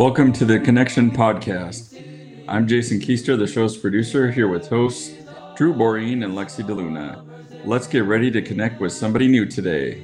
[0.00, 2.02] Welcome to the Connection Podcast.
[2.48, 5.14] I'm Jason Keister, the show's producer, here with hosts
[5.56, 7.22] Drew Boreen and Lexi DeLuna.
[7.66, 10.00] Let's get ready to connect with somebody new today.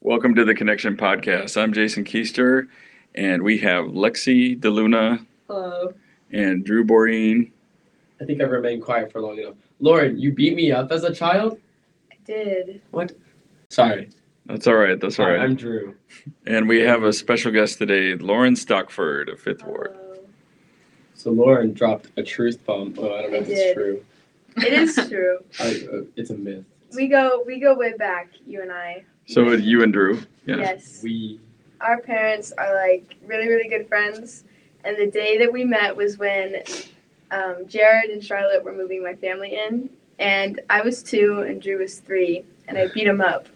[0.00, 1.60] Welcome to the Connection Podcast.
[1.60, 2.66] I'm Jason Keister,
[3.14, 5.92] and we have Lexi DeLuna Hello.
[6.30, 7.50] and Drew Boreen.
[8.22, 9.56] I think I've remained quiet for long enough.
[9.82, 11.58] Lauryn, you beat me up as a child?
[12.10, 12.80] I did.
[12.90, 13.12] What?
[13.68, 14.08] Sorry.
[14.46, 14.98] That's all right.
[14.98, 15.40] That's all right.
[15.40, 15.94] I'm Drew.
[16.46, 19.96] And we have a special guest today, Lauryn Stockford of Fifth Ward.
[21.14, 22.94] So Lauryn dropped a truth bomb.
[22.98, 24.04] Oh, I don't know if I it's true.
[24.56, 25.38] It is true.
[25.60, 26.64] I, uh, it's a myth.
[26.94, 29.04] We go we go way back, you and I.
[29.26, 30.20] So with you and Drew.
[30.46, 30.56] Yeah.
[30.56, 31.00] Yes.
[31.02, 31.38] We
[31.80, 34.44] Our parents are like really, really good friends.
[34.84, 36.56] And the day that we met was when
[37.30, 39.88] um, Jared and Charlotte were moving my family in.
[40.18, 42.44] And I was two and Drew was three.
[42.66, 43.46] And I beat him up.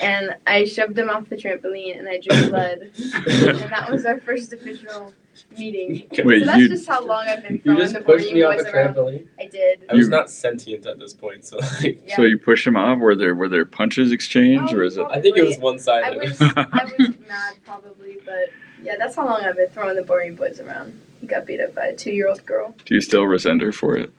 [0.00, 2.90] And I shoved him off the trampoline and I drew blood.
[2.92, 5.12] and that was our first official
[5.58, 6.06] meeting.
[6.24, 8.56] Wait, so that's you just how long I've been you just the pushed me off
[8.56, 8.94] boys a around.
[8.94, 9.26] trampoline.
[9.40, 9.84] I did.
[9.90, 12.16] I was You- not sentient at this point, so like Yeah.
[12.16, 12.98] So you pushed him off?
[12.98, 15.06] Were there were there punches exchanged, oh, or is it?
[15.10, 16.20] I think it was one I sided.
[16.20, 18.50] was I was mad probably, but
[18.82, 21.00] yeah, that's how long I've been throwing the boring boys around.
[21.20, 22.74] He got beat up by a two year old girl.
[22.84, 24.12] Do you still resent her for it?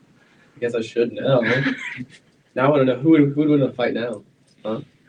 [0.56, 1.42] I guess I should know.
[2.56, 4.24] now I want to know who would who would win a fight now?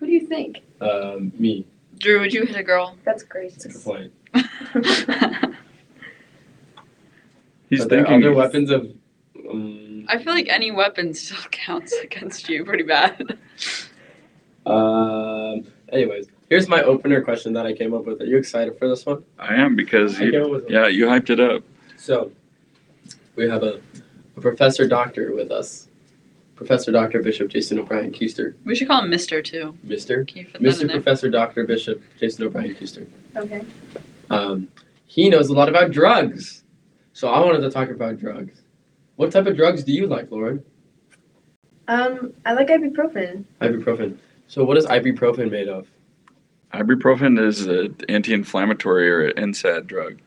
[0.05, 0.63] Who do you think?
[0.83, 1.65] Um, me.
[1.99, 2.95] Drew, would you hit a girl?
[3.07, 3.83] That's That's a good gracious.
[3.83, 4.13] point.
[7.71, 8.23] He's Are there thinking.
[8.23, 8.93] other weapons of.
[9.51, 13.39] Um, I feel like any weapon still counts against you pretty bad.
[14.67, 15.65] um.
[15.91, 18.21] Anyways, here's my opener question that I came up with.
[18.21, 19.25] Are you excited for this one?
[19.39, 21.63] I am because I you, came up with yeah, you hyped it up.
[21.97, 22.31] So,
[23.37, 23.81] we have a,
[24.37, 25.84] a professor doctor with us.
[26.57, 27.23] Professor Dr.
[27.23, 28.55] Bishop Jason O'Brien Keister.
[28.65, 29.77] We should call him Mister too.
[29.87, 30.27] Mr.
[30.27, 30.91] Can you fit that in Mr.
[30.93, 31.65] Professor Dr.
[31.65, 33.07] Bishop Jason O'Brien Keister.
[33.37, 33.63] Okay.
[34.31, 34.69] Um,
[35.07, 36.65] he knows a lot about drugs.
[37.13, 38.63] So, I wanted to talk about drugs.
[39.17, 40.63] What type of drugs do you like, Lauryn?
[41.87, 43.45] Um, I like ibuprofen.
[43.61, 44.19] Ibuprofen.
[44.49, 45.87] So, what is ibuprofen made of?
[46.73, 50.19] Ibuprofen is an anti-inflammatory or an NSAID drug.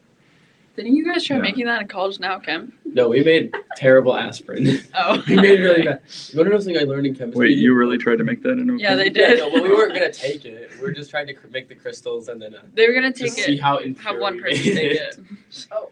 [0.78, 1.42] Didn't you guys try Yeah.
[1.42, 2.72] making that in college now, Kim?
[2.86, 4.80] No, we made terrible aspirin.
[4.96, 5.22] Oh.
[5.28, 6.02] we made it really bad.
[6.30, 7.50] You want to know something I learned in chemistry?
[7.50, 8.70] Wait, you really tried to make that in?
[8.70, 8.78] A.
[8.78, 9.40] Yeah, they Yeah, did.
[9.40, 10.72] no, but we weren't gonna take it.
[10.76, 13.12] We were just trying to cr- make the crystals and then uh, They were gonna
[13.12, 13.60] just take see it.
[13.60, 15.20] how Have one person infuriating take it.
[15.72, 15.90] Oh.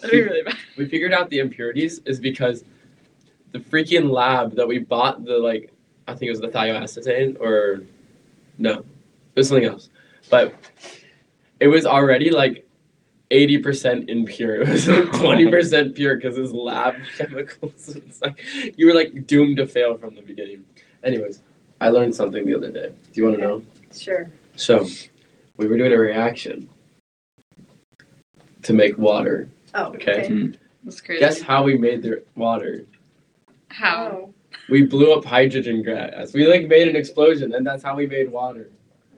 [0.00, 0.56] That'd be really bad.
[0.76, 2.64] we figured out the impurities is because
[3.52, 5.72] the freaking lab that we bought the like
[6.06, 7.82] I think it was the thioacetane or
[8.56, 8.84] no, it
[9.36, 9.90] was something else.
[10.30, 10.54] But
[11.60, 12.67] it was already like
[13.30, 14.62] eighty percent impure.
[14.62, 17.88] It was like twenty percent pure because it's lab chemicals.
[17.96, 18.40] It's like
[18.76, 20.64] you were like doomed to fail from the beginning.
[21.04, 21.42] Anyways,
[21.80, 22.88] I learned something the other day.
[23.12, 23.62] Do you want to know?
[23.92, 24.30] Sure.
[24.56, 24.86] So
[25.56, 26.68] we were doing a reaction
[28.62, 29.48] to make water.
[29.74, 30.12] Oh, Okay.
[30.22, 30.28] okay.
[30.28, 30.50] Hmm.
[30.84, 31.20] That's crazy.
[31.20, 32.84] Guess how we made the water?
[33.68, 34.08] How?
[34.12, 34.34] Oh,
[34.68, 36.32] We blew up hydrogen gas.
[36.32, 38.70] We like made an explosion, and that's how we made water.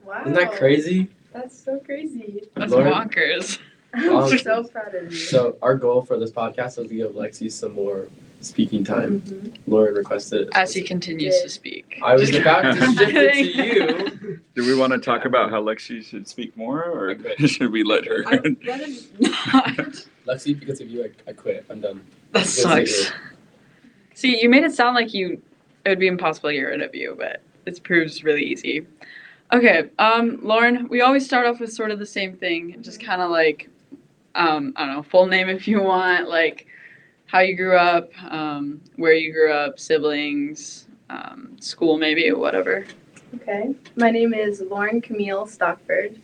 [0.03, 0.21] wow.
[0.21, 1.07] Isn't that crazy?
[1.33, 2.43] That's so crazy.
[2.55, 2.91] That's Lauryn?
[2.91, 3.59] bonkers.
[3.93, 5.17] I'm so proud of you.
[5.17, 8.07] So our goal for this podcast is to give Lexi some more
[8.39, 9.21] speaking time.
[9.21, 9.57] Mhm.
[9.67, 10.49] Lauryn requested it.
[10.53, 11.99] As he continues to speak.
[12.01, 12.95] I was about to kidding.
[12.95, 14.39] shift it to you.
[14.55, 17.15] Do we want to talk about how Lexi should speak more, or
[17.47, 18.23] should we let her?
[18.27, 18.87] I would rather
[19.19, 20.07] not.
[20.27, 21.65] Lexi, because of you, I, I quit.
[21.69, 22.01] I'm done.
[22.31, 23.13] That Yes, I sucks.
[24.13, 25.41] See, you made it sound like you
[25.85, 28.85] it would be impossible to get rid of you, but it proves really easy.
[29.53, 33.21] Okay, um, Lauryn, we always start off with sort of the same thing, just kind
[33.21, 33.69] of like,
[34.35, 36.67] um, I don't know, full name if you want, like
[37.25, 42.85] how you grew up, um, where you grew up, siblings, um, school maybe, whatever.
[43.35, 43.73] Okay.
[43.95, 46.21] My name is Lauryn Camille Stockford.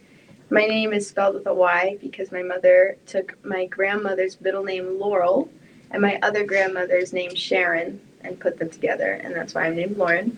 [0.49, 4.99] My name is spelled with a Y because my mother took my grandmother's middle name
[4.99, 5.49] Laurel
[5.91, 9.97] and my other grandmother's name Sharon and put them together, and that's why I'm named
[9.97, 10.37] Lauryn.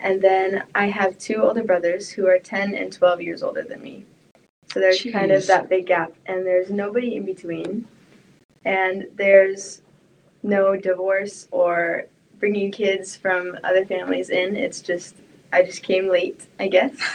[0.00, 3.82] And then I have two older brothers who are 10 and 12 years older than
[3.82, 4.04] me.
[4.74, 7.86] So there's kind of that big gap, and there's nobody in between.
[8.64, 9.82] And there's
[10.42, 12.06] no divorce or
[12.40, 14.56] bringing kids from other families in.
[14.56, 15.14] It's just
[15.52, 16.96] I just came late, I guess.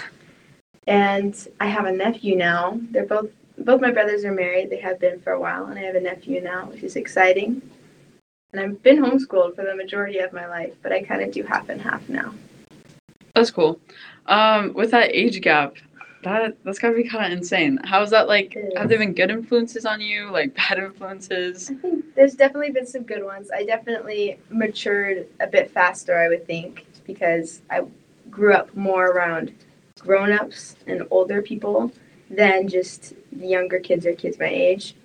[0.88, 2.80] And I have a nephew now.
[2.90, 3.30] They're both
[3.60, 4.72] both my brothers are married.
[4.72, 7.62] They have been for a while, and I have a nephew now, which is exciting.
[8.52, 11.44] And I've been homeschooled for the majority of my life, but I kind of do
[11.44, 12.34] half and half now.
[13.36, 13.80] That's cool.
[14.26, 15.76] Um, with that age gap,
[16.24, 17.80] that that's gotta be kind of insane.
[17.84, 18.58] How is that like?
[18.76, 21.70] Have there been good influences on you, like bad influences?
[21.70, 23.50] I think there's definitely been some good ones.
[23.54, 27.84] I definitely matured a bit faster, I would think, because I
[28.30, 29.54] grew up more around
[30.00, 31.92] grown ups and older people
[32.30, 34.96] than just the younger kids or kids my age.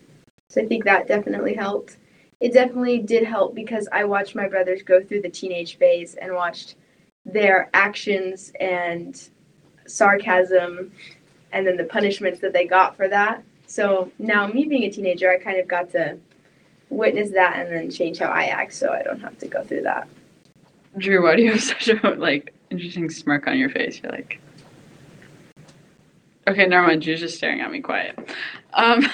[0.51, 1.97] So I think that definitely helped.
[2.41, 6.35] It definitely did help because I watched my brothers go through the teenage phase and
[6.35, 6.77] watched
[7.25, 9.29] their actions and
[9.87, 10.93] sarcasm
[11.53, 13.43] and then the punishments that they got for that.
[13.67, 16.19] So now, me being a teenager, I kind of got to
[16.91, 19.83] witness that and then change how I act so I don't have to go through
[19.83, 20.09] that.
[20.99, 24.01] Drew, why do you have such a like interesting smirk on your face?
[24.03, 24.41] You're like,
[26.47, 27.03] okay, never mind.
[27.03, 28.19] Drew's just staring at me quiet.
[28.75, 29.07] Um,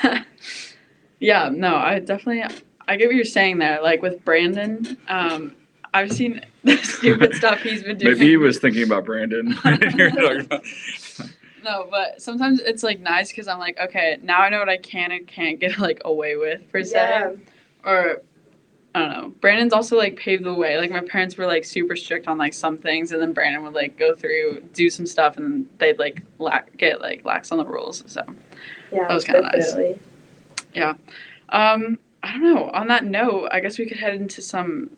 [1.20, 2.42] yeah, no, I definitely,
[2.88, 3.80] I get what you're saying there.
[3.82, 5.54] Like with Brandon, um,
[5.94, 8.14] I've seen the stupid stuff he's been doing.
[8.14, 9.52] Maybe he was thinking about Brandon.
[9.64, 10.64] About-
[11.62, 14.78] No, but sometimes it's like nice because I'm like, okay, now I know what I
[14.78, 16.92] can and can't get like away with per se.
[16.96, 17.32] Yeah.
[17.84, 18.22] Or
[18.94, 19.28] I don't know.
[19.40, 20.78] Brandon's also like paved the way.
[20.78, 23.74] Like my parents were like super strict on like some things, and then Brandon would
[23.74, 27.66] like go through, do some stuff, and they'd like lack, get like lax on the
[27.66, 28.04] rules.
[28.06, 28.22] So
[28.90, 29.74] Yeah, That was kinda nice.
[30.74, 30.94] Yeah.
[31.50, 32.70] um, I don't know.
[32.70, 34.90] On that note, I guess we could head into some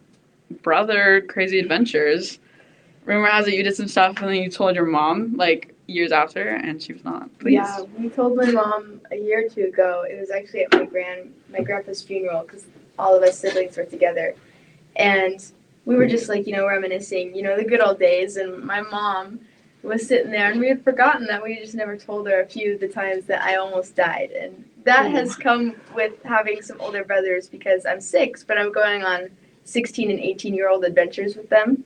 [0.62, 2.38] brother crazy adventures.
[3.04, 6.12] Rumor has it you did some stuff and then you told your mom like years
[6.12, 7.54] after, and she was not pleased.
[7.54, 10.04] Yeah, we told my mom a year or two ago.
[10.08, 12.66] It was actually at my grand my grandpa's funeral because
[12.98, 14.34] all of us siblings were together,
[14.96, 15.44] and
[15.84, 18.36] we were just like you know reminiscing, you know the good old days.
[18.36, 19.40] And my mom
[19.82, 22.74] was sitting there, and we had forgotten that we just never told her a few
[22.74, 25.12] of the times that I almost died, and that mm.
[25.12, 29.30] has come with having some older brothers because I'm six, but I'm going on
[29.64, 31.84] 16 and 18 year old adventures with them.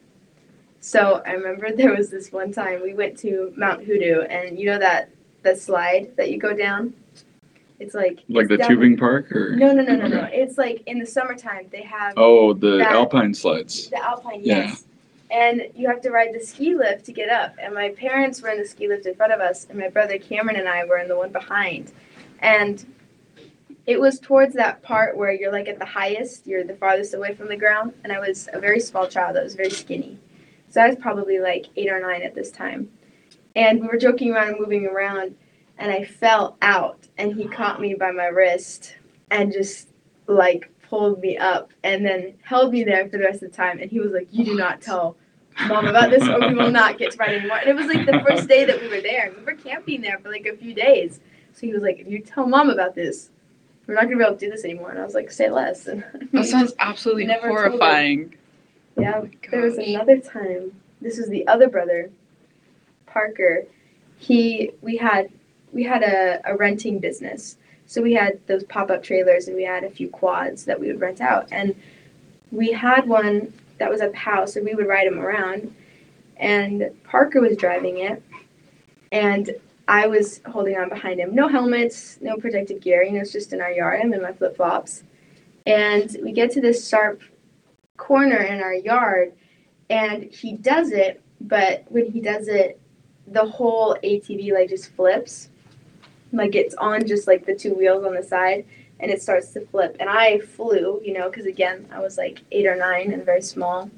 [0.81, 4.67] So I remember there was this one time we went to Mount Hoodoo, and you
[4.67, 5.11] know that
[5.43, 6.95] that slide that you go down.
[7.79, 9.55] It's like like it's the tubing park or?
[9.57, 10.29] No, no, no, no, no.
[10.33, 13.89] It's like in the summertime they have Oh, the That- alpine slides.
[13.91, 14.59] the alpine, Yeah.
[14.69, 14.85] yes.
[15.31, 17.55] And you have to ride the ski lift to get up.
[17.61, 20.19] And my parents were in the ski lift in front of us, and my brother
[20.19, 21.91] Cameron and I were in the one behind.
[22.41, 22.87] And
[23.87, 27.35] it was towards that part where you're like at the highest, you're the farthest away
[27.35, 27.95] from the ground.
[28.03, 30.19] And I was a very small child, I was very skinny.
[30.69, 32.91] So I was probably like eight or nine at this time.
[33.55, 35.35] And we were joking around and moving around,
[35.79, 38.97] and I fell out, and he caught me by my wrist
[39.31, 39.89] and just
[40.27, 43.79] like pulled me up and then held me there for the rest of the time.
[43.79, 45.17] And he was like, You do not tell
[45.69, 47.59] mom about this, or we will not get to ride anymore.
[47.59, 49.33] And it was like the first day that we were there.
[49.39, 51.21] We were camping there for like a few days.
[51.53, 53.31] So he was like, If you tell mom about this,
[53.87, 54.91] we're not gonna be able to do this anymore.
[54.91, 55.87] And I was like, Say less.
[55.87, 58.35] And That sounds absolutely Never horrifying.
[58.99, 60.73] yeah, Oh there was another time.
[61.01, 62.11] This was the other brother,
[63.07, 63.65] Parker.
[64.19, 65.31] He we had
[65.73, 67.57] we had a, a renting business.
[67.87, 70.89] So we had those pop up trailers and we had a few quads that we
[70.89, 71.47] would rent out.
[71.53, 71.75] And
[72.51, 75.73] we had one that was at the house and we would ride him around.
[76.39, 78.23] And Parker was driving it.
[79.13, 79.51] And
[79.89, 81.35] I was holding on behind him.
[81.35, 83.03] No helmets, no protective gear.
[83.03, 84.01] You know, it's just in our yard.
[84.03, 85.05] I'm in my flip flops.
[85.65, 87.23] And we get to this sharp
[87.97, 89.33] corner in our yard
[89.91, 92.81] and he does it but when he does it
[93.29, 95.49] the whole atv like just flips
[96.33, 98.65] like it's on just like the two wheels on the side
[99.01, 102.43] and it starts to flip and i flew you know because again i was like
[102.53, 103.91] eight or nine and very small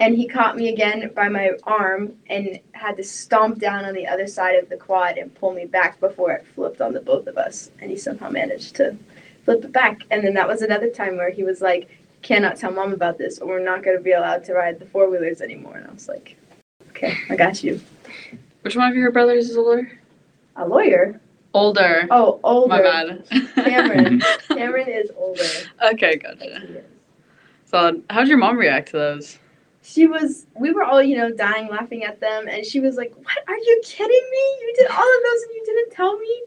[0.00, 4.06] and he caught me again by my arm and had to stomp down on the
[4.06, 7.26] other side of the quad and pull me back before it flipped on the both
[7.26, 8.96] of us and he somehow managed to
[9.44, 11.88] flip it back and then that was another time where he was like
[12.22, 14.86] cannot tell mom about this or we're not going to be allowed to ride the
[14.86, 15.76] four wheelers anymore.
[15.76, 16.36] And I was like,
[16.90, 17.80] okay, I got you.
[18.62, 19.90] Which one of your brothers is older?
[20.56, 21.20] A lawyer?
[21.54, 22.06] Older.
[22.10, 22.68] Oh, older.
[22.68, 23.24] My bad.
[23.54, 24.22] Cameron.
[24.48, 25.44] Cameron is older.
[25.92, 26.82] okay, gotcha.
[27.64, 29.38] So, how'd your mom react to those?
[29.88, 32.46] She was, we were all, you know, dying laughing at them.
[32.46, 33.38] And she was like, what?
[33.48, 34.56] Are you kidding me?
[34.60, 36.42] You did all of those and you didn't tell me?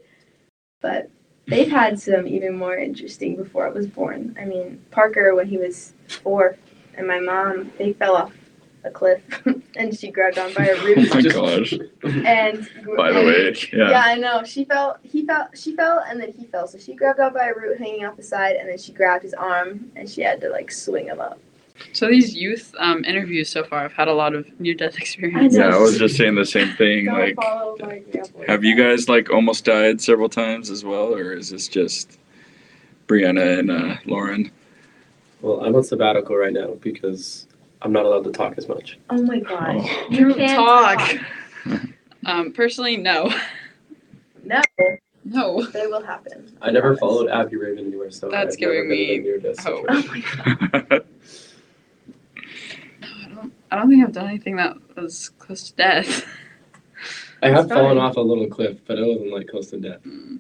[0.79, 1.09] But
[1.47, 4.37] they've had some even more interesting before I was born.
[4.39, 6.55] I mean, Parker, when he was four,
[6.95, 8.31] and my mom, they fell off
[8.83, 9.21] a cliff
[9.75, 11.09] and she grabbed on by a root.
[11.11, 11.73] Oh my gosh.
[12.03, 13.89] and By the and- way, yeah.
[13.89, 14.03] yeah.
[14.05, 14.43] I know.
[14.43, 14.97] She fell.
[15.01, 15.47] He fell.
[15.55, 16.67] She fell, and then he fell.
[16.67, 19.23] So she grabbed on by a root hanging off the side, and then she grabbed
[19.23, 21.39] his arm, and she had to like swing him up.
[21.93, 25.57] So, these youth um, interviews so far have had a lot of near death experiences.
[25.57, 25.69] know.
[25.69, 27.05] Yeah, I was just saying the same thing.
[27.07, 28.43] Like, follow my example.
[28.47, 32.19] have you guys like almost died several times as well, or is this just
[33.07, 34.51] Brianna and uh, Lauryn?
[35.41, 37.47] Well, I'm on sabbatical right now because
[37.81, 38.99] I'm not allowed to talk as much.
[39.09, 40.07] Oh my god, Oh.
[40.09, 41.81] You Drew, can't talk.
[42.25, 43.31] um, personally, no.
[44.43, 44.61] No,
[45.25, 45.65] No.
[45.67, 46.55] they will happen.
[46.61, 49.85] I never followed Abby Raven anywhere, so That's I've giving been me near-death hope.
[49.89, 51.05] Oh my god.
[53.71, 56.25] No, I don't, think I've done anything that was close to death.
[57.41, 60.01] I have It's fallen off a little cliff, but it wasn't like close to death.
[60.03, 60.39] Mm.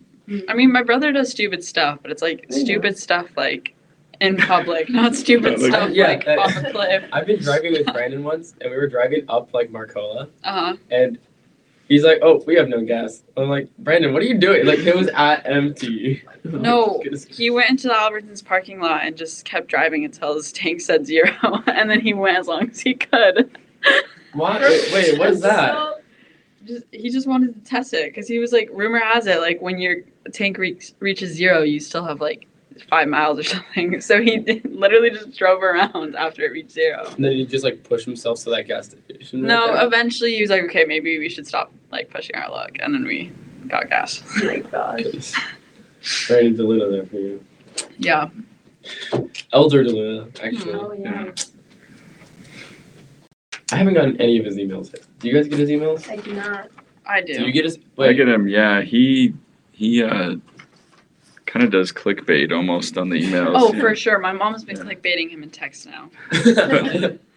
[0.49, 3.73] I mean, my brother does stupid stuff, but it's like stupid stuff like
[4.19, 7.03] in public, not stupid Like- stuff Yeah, like that- off a cliff.
[7.11, 10.77] I've been driving with Brandon once, and we were driving up like Marcola, Uh huh.
[10.91, 11.17] and
[11.91, 14.79] he's like, "Oh, we have no gas." I'm like, "Brandon, what are you doing?" Like
[14.79, 16.23] it was at empty.
[16.43, 20.81] No, he went into the Albertsons parking lot and just kept driving until his tank
[20.81, 21.29] said zero,
[21.67, 23.55] and then he went as long as he could.
[24.33, 24.59] What?
[24.61, 25.73] Wait, wait, what is that?
[25.73, 25.97] So-
[26.65, 29.61] Just, he just wanted to test it because he was like, rumor has it, like
[29.61, 29.97] when your
[30.33, 32.47] tank reach, reaches zero, you still have like
[32.89, 34.01] five miles or something.
[34.01, 37.05] So he did- literally just drove around after it reached zero.
[37.15, 39.43] And then he just like pushed himself to that gas station.
[39.43, 39.85] No, there.
[39.85, 43.03] eventually he was like, okay, maybe we should stop like pushing our luck, and then
[43.05, 43.31] we
[43.67, 44.23] got gas.
[44.41, 45.03] Oh my gosh.
[45.03, 45.35] Goodness.
[46.27, 47.45] Brandon DeLuna there for you.
[47.97, 48.29] Yeah.
[49.53, 50.73] Elder DeLuna, actually.
[50.73, 51.31] Oh yeah.
[53.71, 55.05] I haven't gotten any of his emails yet.
[55.19, 56.09] Do you guys get his emails?
[56.09, 56.69] I do not.
[57.05, 57.37] I do.
[57.37, 57.77] Do you get his?
[57.77, 58.47] I Wait, get him.
[58.47, 59.33] Yeah, he
[59.71, 60.35] he uh
[61.45, 63.53] kind of does clickbait almost on the emails.
[63.55, 63.79] oh, yeah.
[63.81, 64.19] for sure.
[64.19, 66.09] My mom's been clickbaiting him in text now.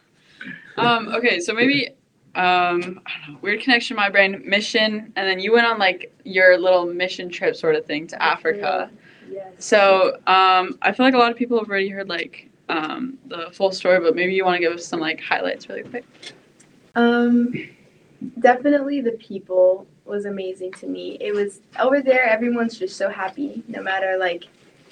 [0.76, 1.90] Um, okay, so maybe
[2.34, 6.58] um, know, weird connection in my brain, mission, and then you went on like your
[6.58, 8.90] little mission trip sort of thing to Africa.
[9.30, 9.52] Yes.
[9.58, 13.50] So um, I feel like a lot of people have already heard like um, the
[13.52, 16.04] full story, but maybe you want to give us some like highlights really quick.
[16.94, 17.52] Um,
[18.40, 21.16] definitely the people was amazing to me.
[21.20, 22.24] It was over there.
[22.24, 24.44] Everyone's just so happy, no matter like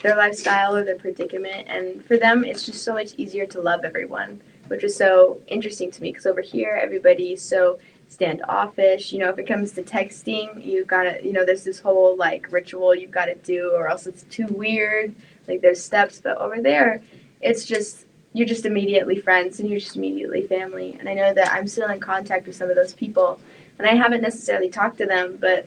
[0.02, 3.84] their lifestyle or their predicament, and for them, it's just so much easier to love
[3.84, 6.11] everyone, which was so interesting to me.
[6.11, 7.78] Because over here, everybody's so
[8.09, 9.12] standoffish.
[9.12, 12.50] You know, if it comes to texting, you've gotta, you know, there's this whole like
[12.52, 15.14] ritual you've got to do, or else it's too weird.
[15.49, 17.02] Like there's steps, but over there,
[17.40, 20.97] it's just you're just immediately friends and you're just immediately family.
[20.99, 23.40] And I know that I'm still in contact with some of those people,
[23.78, 25.66] and I haven't necessarily talked to them, but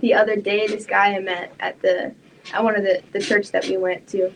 [0.00, 2.14] the other day, this guy I met at the
[2.52, 4.32] at one of the the church that we went to,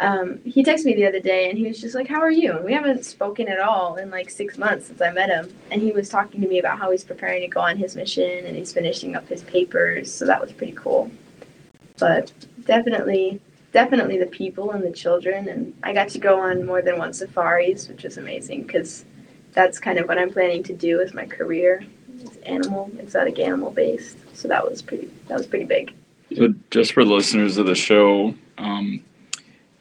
[0.00, 2.52] um, he texted me the other day and he was just like, "How are you?"
[2.52, 5.80] And we haven't spoken at all in like six months since I met him, and
[5.80, 8.56] he was talking to me about how he's preparing to go on his mission and
[8.56, 11.10] he's finishing up his papers, so that was pretty cool.
[11.98, 12.32] But
[12.66, 13.40] definitely
[13.72, 15.48] definitely the people and the children.
[15.48, 19.04] And i got to go on more than one safaris which was amazing because
[19.52, 21.84] that's kind of what i'm planning to do with my career.
[22.20, 24.18] It's animal exotic animal based.
[24.34, 25.94] So that was pretty that was pretty big.
[26.36, 29.00] So just for listeners of the show, um,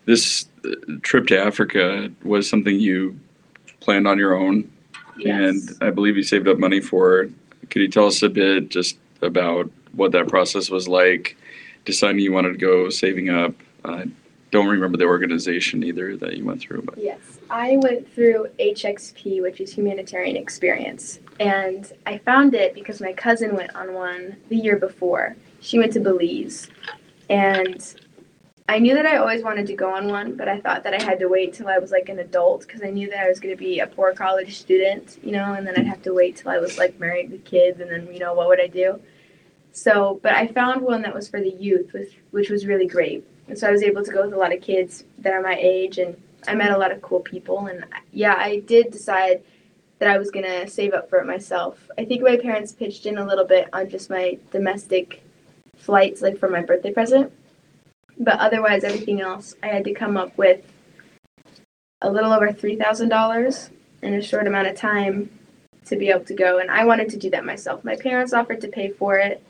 [0.06, 0.72] this uh,
[1.02, 3.20] trip to Africa was something you
[3.80, 4.72] planned on your own,
[5.26, 7.32] and I believe you saved up money for it.
[7.70, 11.38] Could you tell us a bit just about what that process was like,
[11.86, 13.54] deciding you wanted to go, saving up?
[13.84, 14.06] I
[14.52, 19.42] don't remember the organization either that you went through, but Yes, I went through HXP,
[19.42, 24.56] which is Humanitarian Experience, and I found it because my cousin went on one the
[24.56, 25.36] year before.
[25.62, 26.70] She went to Belize,
[27.30, 27.96] and
[28.68, 31.04] I knew that I always wanted to go on one, but I thought that I
[31.04, 33.40] had to wait till I was like an adult because I knew that I was
[33.40, 36.38] going to be a poor college student, you know, and then I'd have to wait
[36.38, 39.00] till I was like married with kids, and then you know what would I do?
[39.72, 43.24] So, but I found one that was for the youth, which which was really great.
[43.48, 45.56] And so I was able to go with a lot of kids that are my
[45.60, 47.68] age, and I met a lot of cool people.
[47.68, 49.44] And yeah, I did decide
[50.00, 51.88] that I was gonna save up for it myself.
[52.00, 55.22] I think my parents pitched in a little bit on just my domestic
[55.78, 57.32] flights, like for my birthday present.
[58.20, 60.62] But otherwise, everything else, I had to come up with
[62.02, 63.70] a little over three thousand dollars
[64.02, 65.30] in a short amount of time
[65.86, 66.60] to be able to go.
[66.60, 67.84] And I wanted to do that myself.
[67.84, 69.44] My parents offered to pay for it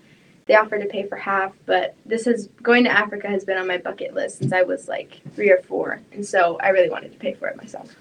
[0.45, 3.67] they offered to pay for half but this is going to africa has been on
[3.67, 7.11] my bucket list since i was like three or four and so i really wanted
[7.11, 7.95] to pay for it myself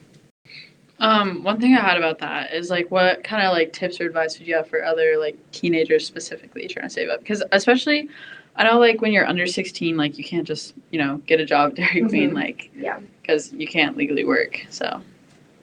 [1.01, 4.07] Um, one thing I had about that is like, what kind of like tips or
[4.07, 7.19] advice would you have for other like teenagers specifically trying to save up?
[7.19, 8.09] Because especially,
[8.57, 11.45] I know like when you're under 16, like you can't just you know get a
[11.45, 12.35] job at Dairy Queen, Mhm.
[12.35, 14.65] like yeah because you can't legally work.
[14.71, 15.01] So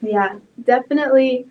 [0.04, 1.46] yeah definitely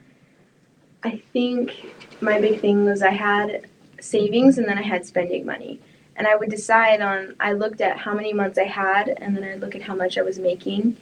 [1.03, 1.71] i think
[2.19, 3.65] my big thing was i had
[4.01, 5.79] savings and then i had spending money
[6.17, 9.43] and i would decide on i looked at how many months i had and then
[9.45, 10.98] i'd look at how much i was making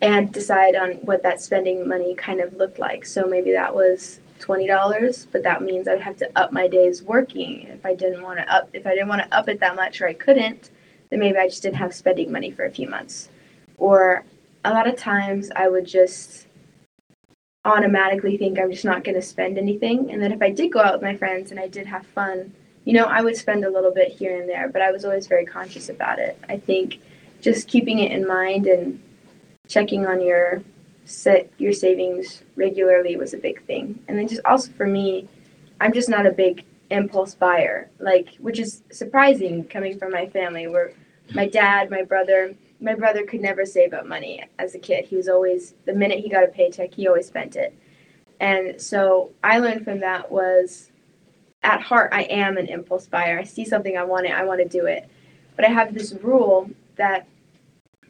[0.00, 4.20] and decide on what that spending money kind of looked like so maybe that was
[4.40, 7.62] $20 but that means i'd have to up my days working.
[7.68, 10.00] If i didn't want to up if i didn't want to up it that much
[10.00, 10.70] or i couldn't
[11.10, 13.28] then maybe i just didn't have spending money for a few months.
[13.78, 14.24] Or
[14.64, 16.46] a lot of times i would just
[17.64, 20.80] automatically think i'm just not going to spend anything and then if i did go
[20.80, 22.52] out with my friends and i did have fun
[22.84, 25.26] you know i would spend a little bit here and there but i was always
[25.26, 26.38] very conscious about it.
[26.48, 26.98] I think
[27.40, 29.00] just keeping it in mind and
[29.68, 30.62] checking on your
[31.06, 35.28] set your savings regularly was a big thing and then just also for me
[35.80, 40.66] i'm just not a big impulse buyer, like which is surprising coming from my family
[40.66, 40.92] where
[41.34, 45.04] my dad, my brother, my brother could never save up money as a kid.
[45.04, 47.76] He was always the minute he got a paycheck, he always spent it.
[48.40, 50.90] And so I learned from that was
[51.62, 53.38] at heart I am an impulse buyer.
[53.38, 55.08] I see something I want it, I want to do it.
[55.56, 57.26] But I have this rule that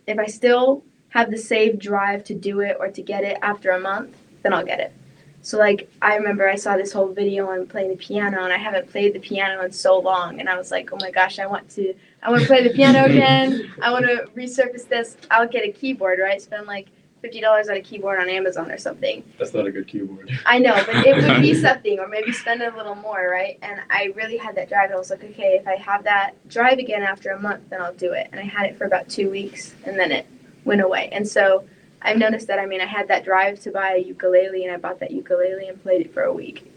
[0.06, 0.82] if I still
[1.16, 4.52] have the same drive to do it or to get it after a month, then
[4.52, 4.92] I'll get it.
[5.40, 8.58] So like I remember I saw this whole video on playing the piano and I
[8.58, 11.46] haven't played the piano in so long and I was like, "Oh my gosh, I
[11.46, 13.72] want to I want to play the piano again.
[13.80, 15.16] I want to resurface this.
[15.30, 16.42] I'll get a keyboard, right?
[16.42, 16.88] Spend like
[17.22, 19.22] fifty dollars on a keyboard on Amazon or something.
[19.38, 20.30] That's not a good keyboard.
[20.46, 23.56] I know, but it would be something, or maybe spend a little more, right?
[23.62, 24.90] And I really had that drive.
[24.90, 27.94] I was like, okay, if I have that drive again after a month, then I'll
[27.94, 28.28] do it.
[28.32, 30.26] And I had it for about two weeks, and then it
[30.66, 31.08] went away.
[31.12, 31.64] And so
[32.02, 32.58] I've noticed that.
[32.58, 35.68] I mean, I had that drive to buy a ukulele, and I bought that ukulele
[35.68, 36.70] and played it for a week.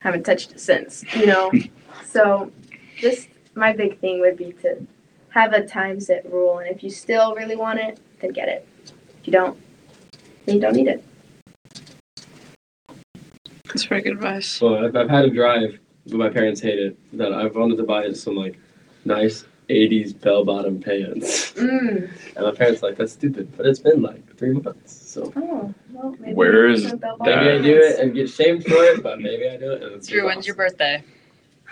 [0.00, 1.50] Haven't touched it since, you know.
[2.04, 2.52] so,
[2.98, 4.86] just my big thing would be to
[5.30, 8.66] have a time set rule, and if you still really want it, then get it.
[9.20, 9.58] If you don't,
[10.44, 11.04] then you don't need it.
[13.66, 14.60] That's very good advice.
[14.60, 16.98] Well, I've, I've had a drive, but my parents hate it.
[17.16, 18.58] That I've wanted to buy some like
[19.04, 22.10] nice '80s bell-bottom pants, Mm.
[22.36, 23.52] and my parents are like that's stupid.
[23.56, 27.18] But it's been like three months, so Oh, well, maybe Where you is can belt
[27.20, 29.82] maybe I do it and get shamed for it, but maybe I do it.
[29.82, 31.02] And it's Drew, when's your birthday?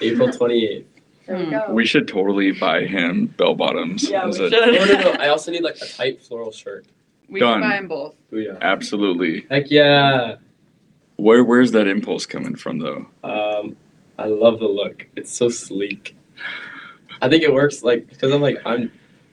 [0.00, 0.84] April 28th.
[1.26, 1.72] There we go.
[1.72, 4.08] We should totally buy him bell bottoms.
[4.08, 4.62] Yeah, as we a- should.
[4.62, 6.86] Oh no, no, I also need like a tight floral shirt.
[7.28, 7.60] We Done.
[7.62, 8.14] can buy them both.
[8.32, 8.58] Oh yeah.
[8.60, 9.46] Absolutely.
[9.50, 10.36] Heck yeah.
[11.16, 13.06] Where where's that impulse coming from though?
[13.24, 13.76] Um,
[14.18, 15.06] I love the look.
[15.16, 16.14] It's so sleek.
[17.22, 18.90] I think it works like because I'm like I'm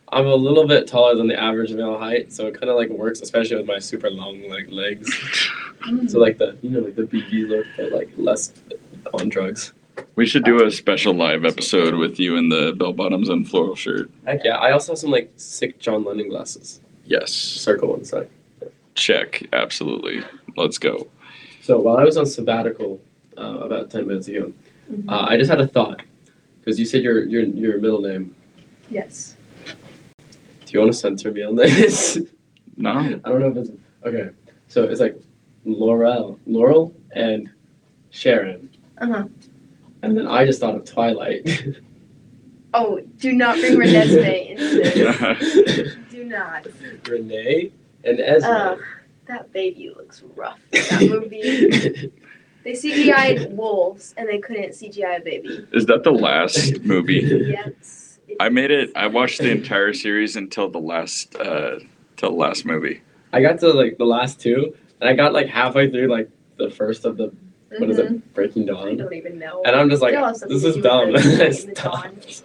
[0.09, 2.89] I'm a little bit taller than the average male height, so it kind of like
[2.89, 5.09] works, especially with my super long like legs.
[6.07, 8.53] So like the you know like the BB look, but like less
[9.13, 9.73] on drugs.
[10.15, 13.75] We should do a special live episode with you in the bell bottoms and floral
[13.75, 14.09] shirt.
[14.25, 14.55] Heck yeah!
[14.55, 16.79] I also have some like sick John Lennon glasses.
[17.05, 17.33] Yes.
[17.33, 18.29] Circle one inside.
[18.95, 19.45] Check.
[19.51, 20.23] Absolutely.
[20.55, 21.07] Let's go.
[21.61, 23.01] So while I was on sabbatical
[23.37, 24.53] uh, about ten minutes ago,
[24.89, 25.09] Mhm.
[25.11, 26.01] uh, I just had a thought
[26.63, 28.35] because you said your your your middle name.
[28.89, 29.35] yes.
[29.65, 32.17] Do you want to censor me on this?
[32.77, 32.91] No.
[33.23, 33.69] I don't know if it's
[34.05, 34.29] okay.
[34.67, 35.15] So it's like
[35.65, 37.49] Laurel, Laurel, and
[38.09, 39.23] Sharon, Uh huh.
[40.01, 41.47] and then I just thought of Twilight.
[42.75, 45.95] Oh, do not bring Renesmee into this.
[46.09, 46.65] Do not.
[47.07, 47.71] Renee
[48.03, 48.49] and Ezra.
[48.49, 48.79] Ugh,
[49.27, 50.59] that baby looks rough.
[50.71, 52.11] in That movie.
[52.63, 55.67] They CGI'd wolves and they couldn't CGI a baby.
[55.73, 57.21] Is that the last movie?
[57.49, 58.19] Yes.
[58.39, 58.91] I made it.
[58.95, 61.79] I watched the entire series until the last uh
[62.17, 63.01] till the last movie.
[63.31, 66.69] I got to like the last two, and I got like halfway through like the
[66.69, 67.31] first of the
[67.79, 68.15] what is Mhm.
[68.17, 68.77] it, Breaking Dawn?
[68.77, 69.61] I Dawn, don't even know.
[69.65, 70.99] and I'm just like, Still has something this to is do with dumb.
[70.99, 71.13] I in
[71.67, 72.21] the dawn.
[72.21, 72.43] stopped.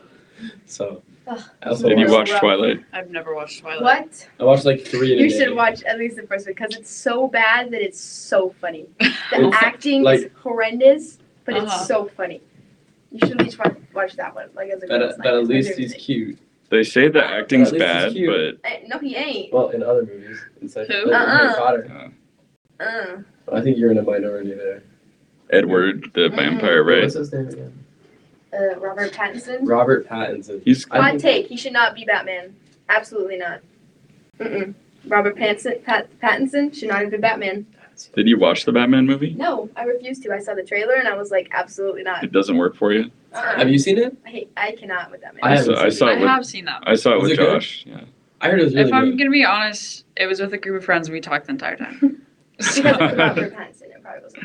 [0.66, 1.02] So Ugh.
[1.02, 1.17] I
[1.62, 2.40] also Did you watched, watch rough.
[2.40, 2.84] Twilight?
[2.92, 3.82] I've never watched Twilight.
[3.82, 4.28] What?
[4.40, 5.12] I watched like three.
[5.14, 5.38] In a You day.
[5.38, 8.86] should watch at least the first one because it's so bad that it's so funny.
[9.00, 11.66] The It's acting is horrendous, but Uh-huh.
[11.66, 12.40] it's so funny.
[13.12, 14.48] You should at least watch, watch that one.
[14.54, 15.24] Like as a But, girls' at- night.
[15.24, 16.00] but at least he's interesting.
[16.00, 16.38] cute.
[16.70, 19.52] They say the acting's At bad, but Eh, no, he ain't.
[19.52, 21.10] Well, in other movies, in such Who?
[21.10, 21.38] like, Uh-uh.
[21.38, 21.54] Harry
[21.88, 22.12] Potter.
[22.80, 23.16] Uh,
[23.52, 24.82] I think you're in a minority there.
[25.50, 27.02] Edward the vampire, right?
[27.02, 27.84] What's his name again?
[28.52, 29.60] Uh, Robert Pattinson.
[29.62, 30.62] Robert Pattinson.
[30.64, 31.46] He's I Hot think- take.
[31.48, 32.54] He should not be Batman.
[32.88, 33.60] Absolutely not.
[34.38, 34.74] Mm-mm.
[35.06, 37.66] Robert Pattinson, Pat, Pattinson should not have been Batman.
[38.14, 39.34] Did you watch the Batman movie?
[39.34, 40.32] No, I refuse to.
[40.32, 42.22] I saw the trailer and I was like, absolutely not.
[42.22, 43.10] It doesn't work for you.
[43.32, 43.56] Uh-uh.
[43.58, 44.16] Have you seen it?
[44.24, 45.40] I, hate, I cannot with that man.
[45.42, 46.82] I I haven't saw, I seen saw I it with have seen that.
[46.86, 47.54] I saw it Is with it good?
[47.60, 47.84] Josh.
[47.86, 48.00] Yeah.
[48.40, 49.18] I heard it was really if I'm good.
[49.18, 51.76] gonna be honest, it was with a group of friends and we talked the entire
[51.76, 51.98] time.
[52.56, 53.82] because it's Robert Pattinson.
[53.82, 54.44] It probably wasn't.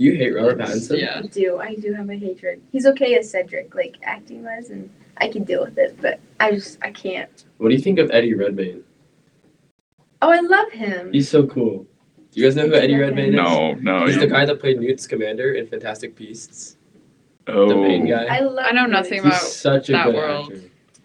[0.00, 0.98] Do you hate Robert Pattinson?
[0.98, 1.20] Yeah.
[1.22, 1.58] I do.
[1.58, 2.62] I do have a hatred.
[2.72, 6.52] He's okay as Cedric, like acting wise, and I can deal with it, but I
[6.52, 7.44] just I can't.
[7.58, 8.82] What do you think of Eddie Redmayne?
[10.22, 11.12] Oh, I love him.
[11.12, 11.86] He's so cool.
[12.32, 13.34] Do you guys know who Eddie Redmayne is?
[13.34, 14.06] No, no.
[14.06, 16.78] He's you- the guy that played Newt Scamander in Fantastic Beasts.
[17.48, 18.24] oh, The main guy.
[18.24, 18.64] I love.
[18.66, 18.92] I know Newt.
[18.92, 20.50] nothing He's about such a that good world.
[20.54, 20.62] actor.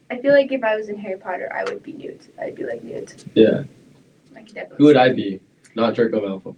[0.10, 2.29] I feel like if I was in Harry Potter, I would be Newt.
[2.41, 3.25] I'd be like Newt.
[3.34, 3.63] Yeah.
[4.38, 4.77] I could definitely.
[4.77, 5.15] Who would see I it.
[5.17, 5.41] be?
[5.75, 6.55] Not Draco Malfoy.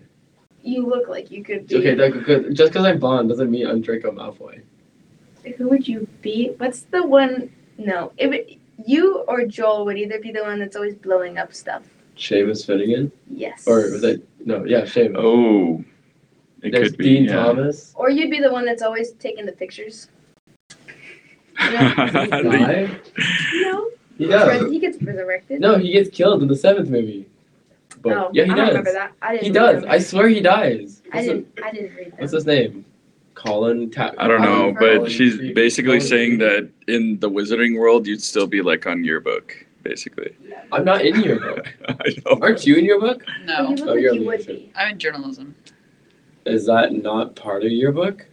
[0.63, 1.77] You look like you could be.
[1.77, 2.55] Okay, that, good.
[2.55, 4.61] just because I'm Bond doesn't mean I'm Draco Malfoy.
[5.57, 6.53] Who would you be?
[6.57, 7.51] What's the one?
[7.77, 11.53] No, it would, you or Joel would either be the one that's always blowing up
[11.53, 11.83] stuff.
[12.17, 13.11] Seamus Finnigan?
[13.29, 13.65] Yes.
[13.67, 14.27] Or was it?
[14.45, 15.15] No, yeah, Seamus.
[15.17, 15.83] Oh,
[16.63, 17.03] it There's could be.
[17.03, 17.35] Dean yeah.
[17.35, 17.93] Thomas.
[17.95, 20.09] Or you'd be the one that's always taking the pictures.
[21.59, 22.99] Does he die?
[23.53, 23.89] No.
[24.17, 24.71] He does.
[24.71, 25.61] He gets resurrected.
[25.61, 27.27] No, he gets killed in the seventh movie.
[28.01, 28.67] But oh, yeah, he I does.
[28.69, 29.11] remember that.
[29.21, 29.43] I didn't.
[29.45, 29.67] He does.
[29.75, 29.89] remember.
[29.89, 31.01] I swear he dies.
[31.11, 31.47] I What's, didn't.
[31.63, 32.85] I didn't read the- what's his name?
[33.35, 33.91] Colin.
[33.91, 35.05] Ta- I don't know, Colin but Farrell.
[35.07, 36.09] she's Colin basically Farrell.
[36.09, 40.35] saying that in the Wizarding world, you'd still be like on yearbook, basically.
[40.71, 41.67] I'm not in your book.
[41.87, 42.39] I know.
[42.41, 43.23] Aren't you in your book?
[43.45, 44.71] No, You oh, like you're you would be.
[44.75, 45.55] I'm in journalism.
[46.45, 48.25] Is that not part of your book?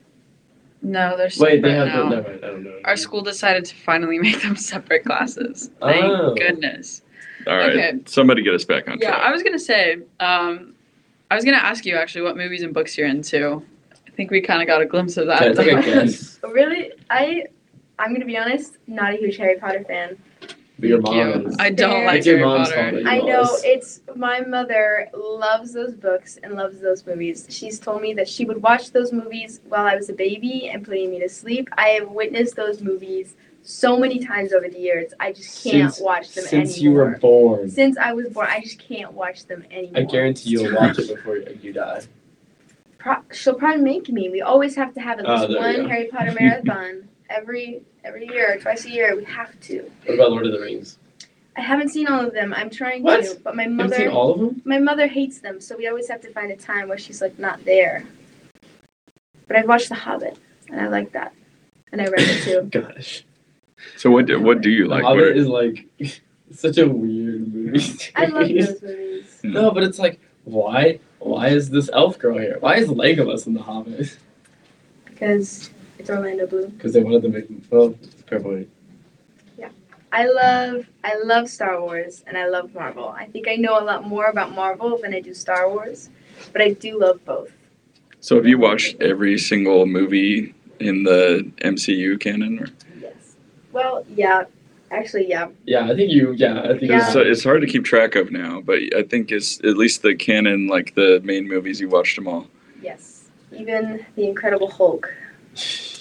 [0.83, 1.89] No, they're Wait, they have.
[1.89, 2.03] now.
[2.05, 2.79] No, never mind, I don't know.
[2.85, 5.71] Our school decided to finally make them separate classes.
[5.81, 6.35] Thank Oh.
[6.35, 7.03] goodness.
[7.47, 7.99] All right, Okay.
[8.07, 9.23] somebody get us back on Yeah, track.
[9.23, 10.75] I was gonna say, um,
[11.31, 13.63] I was gonna ask you actually what movies and books you're into.
[14.07, 15.41] I think we kind of got a glimpse of that.
[15.41, 15.83] Can a though.
[15.83, 16.39] guess?
[16.43, 17.45] Really, I,
[17.99, 20.17] I'm gonna be honest, not a huge Harry Potter fan.
[20.79, 21.49] But your Thank mom you.
[21.49, 21.57] is.
[21.61, 22.07] I don't Fair.
[22.07, 23.03] like It's your Harry mom's Potter.
[23.07, 27.47] I know it's my mother loves those books and loves those movies.
[27.49, 30.85] She's told me that she would watch those movies while I was a baby and
[30.85, 31.69] putting me to sleep.
[31.79, 35.13] I have witnessed those movies so many times over the years.
[35.19, 38.61] I just can't Since- watch them Since you were born, Since I was born, I
[38.61, 40.01] just can't watch them anymore.
[40.01, 42.03] I guarantee you'll watch it before you die.
[42.99, 44.29] Pro- she'll probably make me.
[44.29, 45.89] We always have to have at Oh, least there we one go.
[45.89, 49.17] Harry Potter marathon every every year, twice a year.
[49.17, 49.91] We have to.
[50.07, 50.99] What about Lord of the Rings?
[51.57, 52.53] I haven't seen all of them.
[52.53, 53.25] I'm trying What?
[53.25, 54.63] to, but my You haven't seen all of them?
[54.65, 57.39] my mother hates them, so we always have to find a time where she's like
[57.39, 58.05] not there.
[59.47, 60.37] But I've watched The Hobbit,
[60.71, 61.33] and I like that,
[61.93, 62.63] and I read it too.
[62.81, 63.25] Gosh,
[63.97, 64.27] so what?
[64.27, 65.03] Do, what do you like?
[65.03, 65.87] The Hobbit What- is like
[66.53, 67.81] such a weird movie.
[68.17, 69.39] I love those movies.
[69.43, 69.53] Hmm.
[69.53, 71.01] No, but it's like, why?
[71.19, 72.59] Why is this elf girl here?
[72.61, 74.19] Why is Legolas in The Hobbit?
[75.07, 76.71] because it's Orlando Bloom.
[76.71, 77.63] Because they wanted to make him.
[77.71, 78.65] Well, it's a fair.
[80.13, 83.09] I love I love Star Wars and I love Marvel.
[83.09, 86.09] I think I know a lot more about Marvel than I do Star Wars,
[86.53, 87.51] but I do love both.
[88.21, 92.61] so have you watched every single movie in the MCU canon?
[92.61, 92.67] Or?
[93.75, 93.85] Yes.
[93.85, 94.45] Well, yeah.
[94.91, 95.49] Actually, yeah.
[95.65, 96.33] Yeah, I think you.
[96.33, 96.83] Yeah, I think.
[96.83, 97.09] Yeah.
[97.09, 100.15] So it's hard to keep track of now, but I think it's at least the
[100.15, 102.47] canon, like the main movies, you watched them all.
[102.81, 103.25] Yes.
[103.53, 105.13] Even The Incredible Hulk,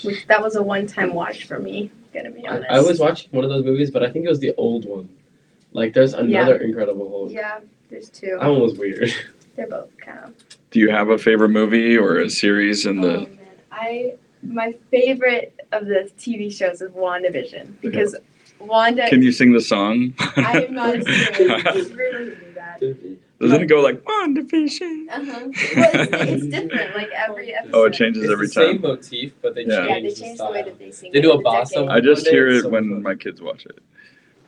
[0.03, 1.91] which that was a one-time watch for me.
[2.13, 2.71] Gonna be I, honest.
[2.71, 5.09] I was watching one of those movies, but I think it was the old one.
[5.71, 7.31] Like, there's another Incredible Hulk.
[7.31, 7.59] Yeah,
[7.89, 8.37] there's two.
[8.39, 9.11] That one was weird.
[9.55, 10.33] They're both kind of.
[10.71, 13.17] Do you have a favorite movie or a series in Oh the?
[13.19, 13.37] man,
[13.71, 18.15] I my favorite of the TV shows is WandaVision because
[18.59, 19.09] Wanda.
[19.09, 20.13] Can you sing the song?
[20.19, 21.61] I am not a singer.
[21.75, 22.79] It's really do that.
[23.41, 25.07] Doesn't it go like WandaVision?
[25.09, 25.23] Uh huh.
[25.25, 26.95] Well, it's, it's different.
[26.95, 27.75] Like every episode.
[27.77, 29.85] Oh, it changes It's every the same motif, but they Yeah.
[29.87, 31.11] Yeah, they changed changed the the way that they sing.
[31.11, 31.89] They do a the bossa.
[31.89, 33.01] I just hear it so when fun.
[33.03, 33.79] my kids watch it.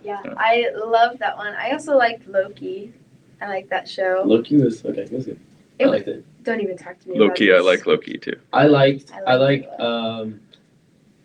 [0.04, 0.34] Yeah, Yeah.
[0.38, 1.54] I love that one.
[1.56, 2.94] I also liked Loki.
[3.42, 4.24] I like that show.
[4.26, 5.02] Loki was okay.
[5.02, 5.40] It was good.
[5.80, 6.24] I It- liked it.
[6.44, 7.18] Don't even talk to me.
[7.18, 7.66] Loki, about I this.
[7.80, 8.40] like Loki too.
[8.54, 9.12] I liked.
[9.12, 9.82] I I liked liked.
[9.82, 10.40] Um,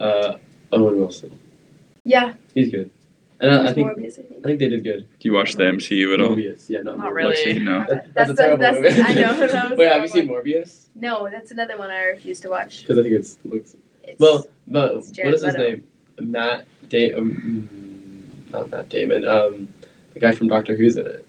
[0.00, 0.38] uh,
[0.72, 1.38] Owen Wilson.
[2.04, 2.34] Yeah.
[2.54, 2.90] He's good,
[3.40, 4.44] and I, I think Morbius, I I think.
[4.44, 5.06] think they did good.
[5.18, 6.30] Do you watch the MCU at all?
[6.30, 7.14] Morbius, yeah, not, Not Morbius.
[7.14, 7.36] really.
[7.54, 7.78] Lexi, no.
[7.80, 9.02] That- That's that's, a terrible that's- movie.
[9.02, 10.86] I know, that was Wait, have you seen Morbius?
[10.94, 12.82] No, that's another one I refuse to watch.
[12.82, 14.46] Because I think it's looks It's, well.
[14.66, 15.70] But It's what Jared is his Leto.
[15.70, 15.84] name?
[16.20, 17.68] Matt Da- um,
[18.50, 19.26] not Matt Damon.
[19.26, 19.68] Um,
[20.14, 21.26] the guy from Doctor Who's in it.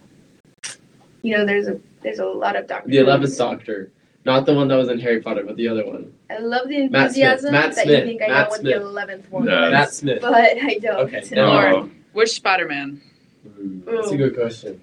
[1.22, 2.90] you know, there's a there's a lot of Doctor.
[2.90, 3.92] The Eleventh Doctor,
[4.26, 6.14] not the one that was in Harry Potter, but the other one.
[6.30, 7.26] I love the Matt Smith.
[7.26, 8.00] enthusiasm Matt that Smith.
[8.00, 9.62] you think I Matt know what the eleventh one Yeah.
[9.62, 10.22] was, Matt Smith.
[10.22, 10.96] but I don't.
[11.14, 11.24] Okay.
[11.32, 11.48] know.
[11.84, 13.02] Oh, Which Spider-Man?
[13.48, 14.82] Ooh, That's a good question.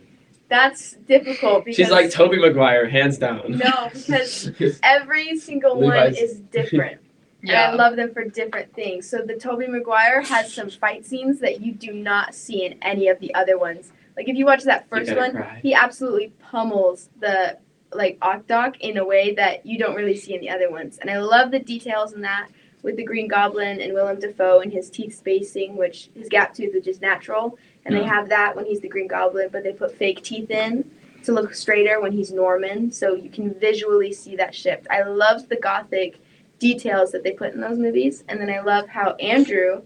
[0.49, 3.59] That's difficult because She's like Tobey Maguire, hands down.
[3.65, 4.51] No, because
[4.83, 7.01] every single Levi's- one is different.
[7.41, 7.71] And Yeah.
[7.71, 9.09] I love them for different things.
[9.09, 13.07] So the Tobey Maguire has some fight scenes that you do not see in any
[13.07, 13.93] of the other ones.
[14.17, 15.61] Like if you watch that first one, cry.
[15.63, 17.57] he absolutely pummels the
[17.93, 20.99] like Doc Ock in a way that you don't really see in the other ones.
[20.99, 22.49] And I love the details in that
[22.83, 26.75] with the Green Goblin and Willem Dafoe and his teeth spacing, which his gap tooth
[26.75, 27.59] is just natural.
[27.85, 30.91] And they have that when he's the Green Goblin, but they put fake teeth in
[31.25, 34.87] to look straighter when he's Norman, so you can visually see that shift.
[34.91, 36.21] I loved the gothic
[36.59, 39.83] details that they put in those movies, and then I love how Andrew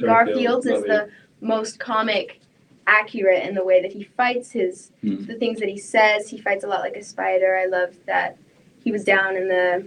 [0.00, 1.10] Garfield, Garfield's is the
[1.40, 2.40] most comic
[2.86, 5.24] accurate in the way that he fights his Hmm.
[5.26, 6.28] the things that he says.
[6.28, 7.56] He fights a lot like a spider.
[7.56, 8.36] I love that
[8.82, 9.86] he was down in the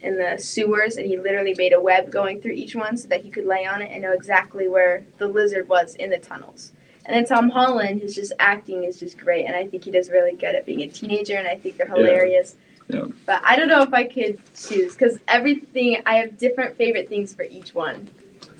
[0.00, 3.22] in the sewers and he literally made a web going through each one so that
[3.22, 6.72] he could lay on it and know exactly where the lizard was in the tunnels.
[7.06, 10.10] And then Tom Holland, his just acting is just great, and I think he does
[10.10, 11.94] really good at being a teenager, and I think they're Yeah.
[11.94, 12.56] hilarious.
[12.88, 13.06] Yeah.
[13.24, 17.34] But I don't know if I could choose because everything I have different favorite things
[17.34, 18.08] for each one.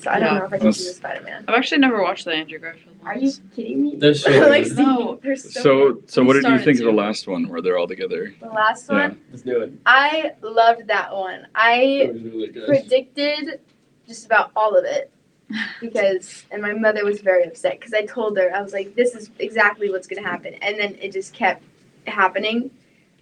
[0.05, 0.39] So I don't Yeah.
[0.41, 1.45] know if I can That's- choose Spider Man.
[1.49, 3.41] I've actually never watched the Andrew Garfield Are you ones.
[3.57, 3.97] kidding me?
[3.97, 4.77] They're so like, good.
[4.77, 5.19] No.
[5.23, 6.97] they're so, So, so what did you think of the to.
[6.97, 8.35] last one where they're all together?
[8.41, 9.09] the last Yeah.
[9.09, 9.73] one, Let's do it.
[9.87, 11.47] I loved that one.
[11.55, 12.67] I It was really good.
[12.67, 13.61] predicted
[14.07, 15.11] just about all of it
[15.81, 19.15] because and my mother was very upset because I told her I was like this
[19.15, 21.63] is exactly what's going to happen and then it just kept
[22.07, 22.71] happening.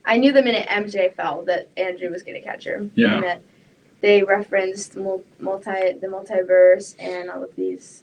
[0.04, 2.88] I knew the minute MJ fell that Andrew was going to catch her.
[2.96, 3.14] Yeah.
[3.14, 3.42] And, that-
[4.02, 8.02] they referenced multi the multiverse and all of these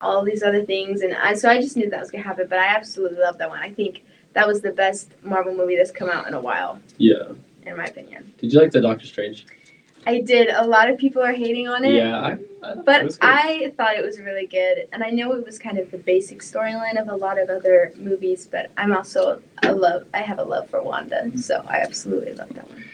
[0.00, 2.46] all of these other things and I so I just knew that was gonna happen
[2.48, 5.90] but I absolutely love that one I think that was the best Marvel movie that's
[5.90, 7.32] come out in a while Yeah.
[7.64, 9.46] in my opinion Did you like the Doctor Strange?
[10.06, 12.20] I did a lot of people are hating on it Yeah.
[12.20, 13.18] I, I, but.
[13.20, 16.40] I thought it was really good and I know it was kind of the basic
[16.40, 20.44] storyline of a lot of other movies but I'm also a love I have a
[20.44, 21.38] love for Wanda mm-hmm.
[21.38, 22.84] so I absolutely love that one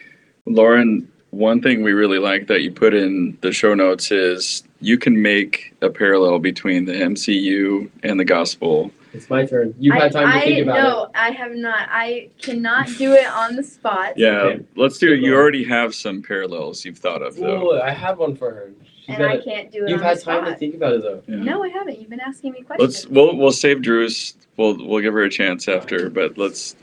[0.47, 4.97] Lauryn, one thing we really like that you put in the show notes is you
[4.97, 8.91] can make a parallel between the MCU and the gospel.
[9.13, 9.73] It's my turn.
[9.79, 10.83] You've had time to I, think about it.
[10.83, 11.87] no, I have not.
[11.89, 14.17] I cannot do it on the spot.
[14.17, 14.65] Yeah, Okay.
[14.75, 15.19] let's do it.
[15.19, 17.71] You already have some parallels you've thought of, though.
[17.71, 18.71] Oh, I have one for her.
[19.05, 20.93] She's and got I can't do it You've on had the time to think about
[20.93, 21.21] it though.
[21.27, 21.35] Yeah.
[21.35, 21.99] No, I haven't.
[21.99, 23.03] You've been asking me questions.
[23.03, 24.35] Let's we'll we'll save Drew's.
[24.57, 26.75] We'll we'll give her a chance after, but let's.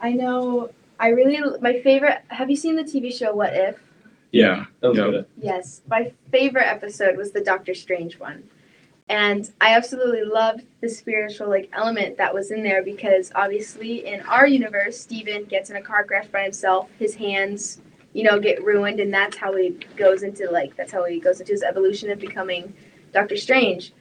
[0.00, 0.70] I know.
[0.98, 2.18] I really my favorite.
[2.28, 3.76] Have you seen the TV show What If?
[4.32, 5.04] Yeah, That was Yeah.
[5.10, 5.26] good.
[5.40, 8.44] Yes, my favorite episode was the Doctor Strange one.
[9.08, 14.20] And I absolutely loved the spiritual like element that was in there because obviously in
[14.22, 17.82] our universe, Stephen gets in a car crash by himself, his hands,
[18.14, 21.40] you know, get ruined and that's how he goes into like that's how he goes
[21.40, 22.72] into his evolution of becoming
[23.12, 23.92] Doctor Strange.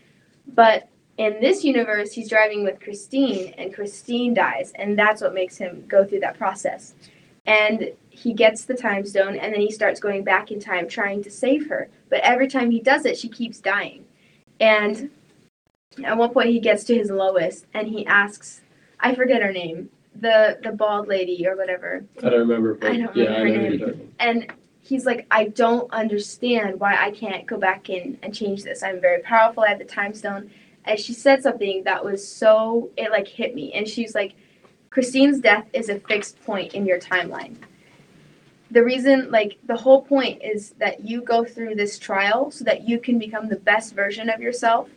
[0.53, 5.57] But in this universe, he's driving with Christine and Christine dies and that's what makes
[5.57, 6.93] him go through that process.
[7.45, 11.23] And he gets the time stone and then he starts going back in time trying
[11.23, 11.89] to save her.
[12.09, 14.05] But every time he does it, she keeps dying.
[14.59, 15.09] And
[16.03, 18.61] at one point he gets to his lowest and he asks
[18.99, 19.89] I forget her name.
[20.15, 22.05] The the bald lady or whatever.
[22.19, 22.75] I don't remember.
[22.75, 24.13] But I don't yeah, remember I her name.
[24.19, 28.83] And he's like, I don't understand why I can't go back in and change this.
[28.83, 29.63] I'm very powerful.
[29.63, 30.51] I have the time stone.
[30.85, 33.73] And she said something that was so it like hit me.
[33.73, 34.33] And she's like,
[34.89, 37.55] Christine's death is a fixed point in your timeline.
[38.71, 42.87] The reason, like, the whole point is that you go through this trial so that
[42.87, 44.89] you can become the best version of yourself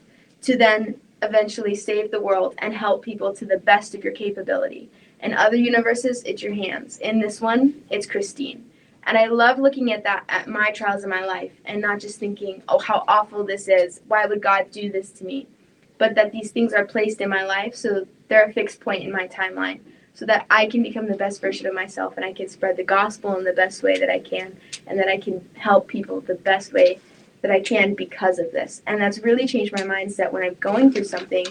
[0.43, 4.91] to then eventually save the world and help people to the best of your capability.
[5.21, 6.99] In other universes, it's your hands.
[6.99, 8.71] In this one, it's Christine.
[9.05, 12.19] And I love looking at that, at my trials in my life, and not just
[12.19, 14.01] thinking, oh, how awful this is.
[14.07, 15.49] Why would God do this to me?
[15.99, 19.13] But that these things are placed in my life, so they're a fixed point in
[19.13, 19.81] my timeline,
[20.13, 22.85] so that I can become the best version of myself and I can spread the
[22.85, 26.35] gospel in the best way that I can, and that I can help people the
[26.35, 27.01] best way
[27.43, 28.83] that I can because of this.
[28.87, 31.47] And that's really changed my mindset when I'm going through something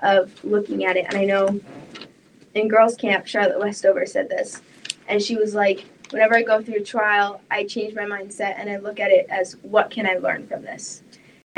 [0.00, 1.06] of looking at it.
[1.08, 1.60] And I know
[2.54, 4.60] in girls' camp, Charlotte Westover said this,
[5.06, 8.68] and she was like, whenever I go through a trial, I change my mindset and
[8.68, 11.02] I look at it as what can I learn from this.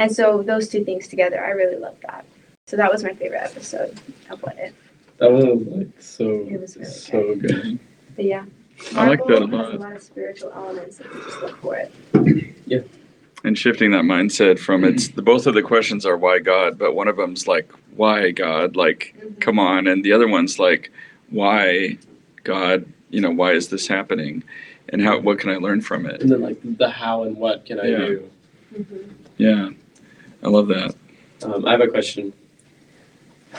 [0.01, 2.25] And so those two things together, I really love that.
[2.67, 4.73] So that was my favorite episode of What If.
[5.19, 7.79] That was like so It was really so good.
[8.17, 8.47] But yeah,
[8.97, 9.75] I like that a Marvel has lot.
[9.75, 11.93] a lot of spiritual elements if you just look for it.
[12.67, 12.81] Yeah.
[13.45, 16.95] And shifting that mindset from it's the both of the questions are why God, but
[16.95, 19.39] one of them's like why God, like Mhm.
[19.41, 20.91] come on, and the other one's like
[21.29, 21.99] why
[22.45, 24.43] God, you know, why is this happening,
[24.89, 26.23] and how what can I learn from it?
[26.23, 27.99] And then like the how and what can I Yeah.
[27.99, 28.31] do?
[28.75, 29.09] Mhm.
[29.39, 29.71] Yeah,
[30.43, 30.95] I love that.
[31.43, 32.33] Um, I have a question.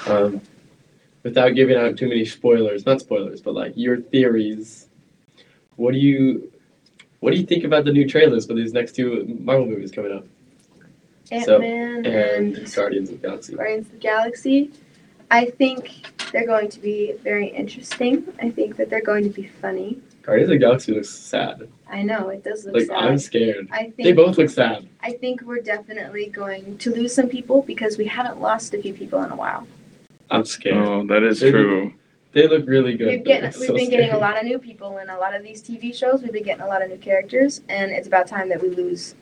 [0.07, 0.41] Um,
[1.23, 4.87] without giving out too many spoilers, not spoilers, but like your theories.
[5.75, 6.51] What do you,
[7.19, 10.11] what do you think about the new trailers for these next two Marvel movies coming
[10.11, 10.25] up?
[11.31, 13.55] Ant-Man And and Guardians of the Galaxy.
[13.55, 14.71] Guardians of the Galaxy.
[15.29, 18.25] I think they're going to be very interesting.
[18.41, 19.99] I think that they're going to be funny.
[20.21, 21.67] Guardians of the Galaxy looks sad.
[21.89, 22.97] I know it does look Like sad.
[22.97, 23.67] I'm scared.
[23.71, 24.87] I think They both look sad.
[25.01, 28.93] I think we're definitely going to lose some people because we haven't lost a few
[28.93, 29.67] people in a while.
[30.29, 30.77] I'm scared.
[30.77, 31.93] Oh, that is Maybe- true.
[32.33, 33.07] They look really good.
[33.07, 35.43] We've, getting, we've so been getting a lot of new people in a lot of
[35.43, 36.21] these TV shows.
[36.21, 39.15] We've been getting a lot of new characters, and it's about time that we lose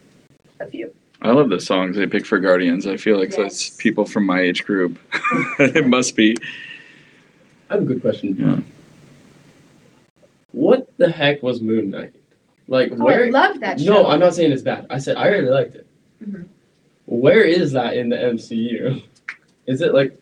[0.60, 0.94] a few.
[1.24, 2.86] I love the songs they pick for Guardians.
[2.86, 5.00] I feel like that's people from my age group.
[5.60, 6.38] it must be.
[7.70, 8.36] I have a good question.
[8.38, 8.60] Yeah.
[10.52, 12.14] What the heck was Moon Knight?
[12.68, 13.26] Like Oh, where?
[13.26, 13.94] I love that show.
[13.94, 14.88] No, I'm not saying it's bad.
[14.90, 15.88] I said I really liked it.
[16.24, 16.48] Mhm.
[17.06, 19.02] Where is that in the MCU?
[19.68, 20.18] Is it like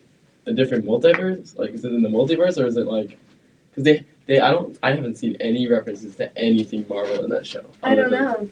[0.45, 1.57] a different multiverse?
[1.57, 3.17] Like, is it in the multiverse or is it like?
[3.69, 7.45] Because they, they, I don't, I haven't seen any references to anything Marvel in that
[7.45, 7.65] show.
[7.83, 8.49] I don't than- know.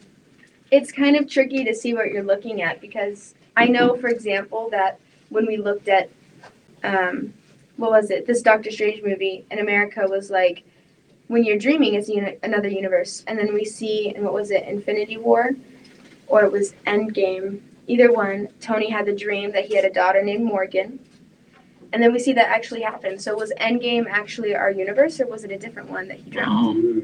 [0.70, 4.68] It's kind of tricky to see what you're looking at because I know, for example,
[4.70, 6.10] that when we looked at,
[6.82, 7.32] um,
[7.76, 8.26] what was it?
[8.26, 10.64] This Doctor Strange movie in America was like,
[11.28, 14.64] when you're dreaming, it's uni- another universe, and then we see, and what was it,
[14.64, 15.50] Infinity War,
[16.28, 17.60] or it was Endgame.
[17.88, 18.48] Either one.
[18.60, 20.98] Tony had the dream that he had a daughter named Morgan,
[21.92, 23.18] and then we see that actually happen.
[23.18, 26.48] So was Endgame actually our universe, or was it a different one that he dreamt?
[26.50, 27.02] Oh,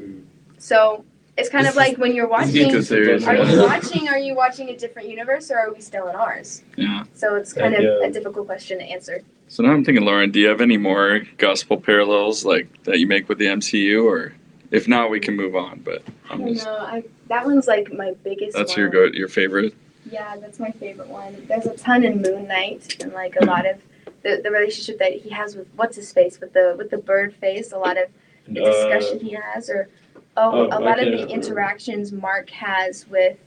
[0.57, 1.05] So
[1.37, 2.81] it's kind of like when you're watching.
[2.83, 3.25] serious.
[3.25, 4.07] Are you watching?
[4.07, 6.63] Are you watching a different universe, or are we still in ours?
[6.77, 7.05] Yeah.
[7.13, 8.07] So it's kind of Yeah.
[8.07, 9.21] a difficult question to answer.
[9.47, 13.07] So now I'm thinking, Lauryn, do you have any more gospel parallels like that you
[13.07, 14.33] make with the MCU, or
[14.71, 15.81] if not, we can move on.
[15.83, 16.77] But I I'm don't just know.
[16.77, 18.55] I, that one's like my biggest.
[18.55, 18.79] that's one.
[18.79, 19.73] your go your favorite.
[20.11, 21.45] Yeah, that's my favorite one.
[21.47, 23.49] There's a ton in Moon Knight and like a hmm.
[23.49, 23.81] lot of
[24.21, 27.35] the, the relationship that he has with what's his face with the with the bird
[27.35, 27.71] face.
[27.71, 28.09] A lot of
[28.47, 29.89] the discussion he has, or
[30.37, 31.23] oh, oh, a lot of okay.
[31.23, 33.37] the interactions Mark has with.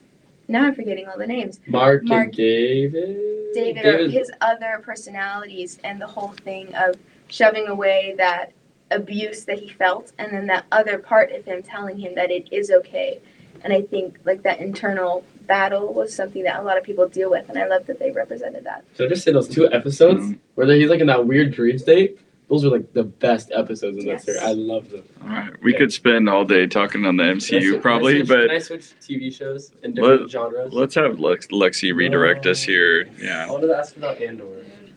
[0.49, 1.59] Now I'm forgetting all the names.
[1.67, 3.53] Mark, Mark- and David.
[3.55, 6.95] David, or his other personalities, and the whole thing of
[7.29, 8.53] shoving away that
[8.93, 12.49] abuse that he felt, and then that other part of him telling him that it
[12.53, 13.21] is okay.
[13.65, 17.31] And I think like that internal battle was something that a lot of people deal
[17.31, 18.85] with, and I love that they represented that.
[18.97, 20.39] Should I just say those two episodes Mhm.
[20.55, 22.21] where he's like in that weird dream state?
[22.49, 24.25] Those are like the best episodes in Yes.
[24.25, 24.43] that series.
[24.49, 25.03] I love them.
[25.23, 28.19] All right, we could spend all day talking on the Can I MCU swi- probably,
[28.19, 30.73] can switch, but can I switch TV shows in different genres?
[30.73, 33.09] let's have Lex- Lexi redirect us here.
[33.21, 33.43] Yeah.
[33.43, 34.45] I Yeah, wanted to ask about Andor.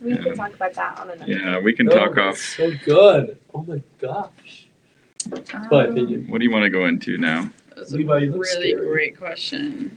[0.00, 0.22] We Yeah.
[0.22, 1.30] can talk about that on another.
[1.32, 2.38] yeah, we can No, talk off.
[2.38, 3.36] So good.
[3.52, 4.68] Oh my gosh.
[5.70, 6.26] My Um, opinion.
[6.28, 7.50] What do you want to go into now?
[7.76, 8.86] That's a Levi, really scary.
[8.86, 9.90] great question.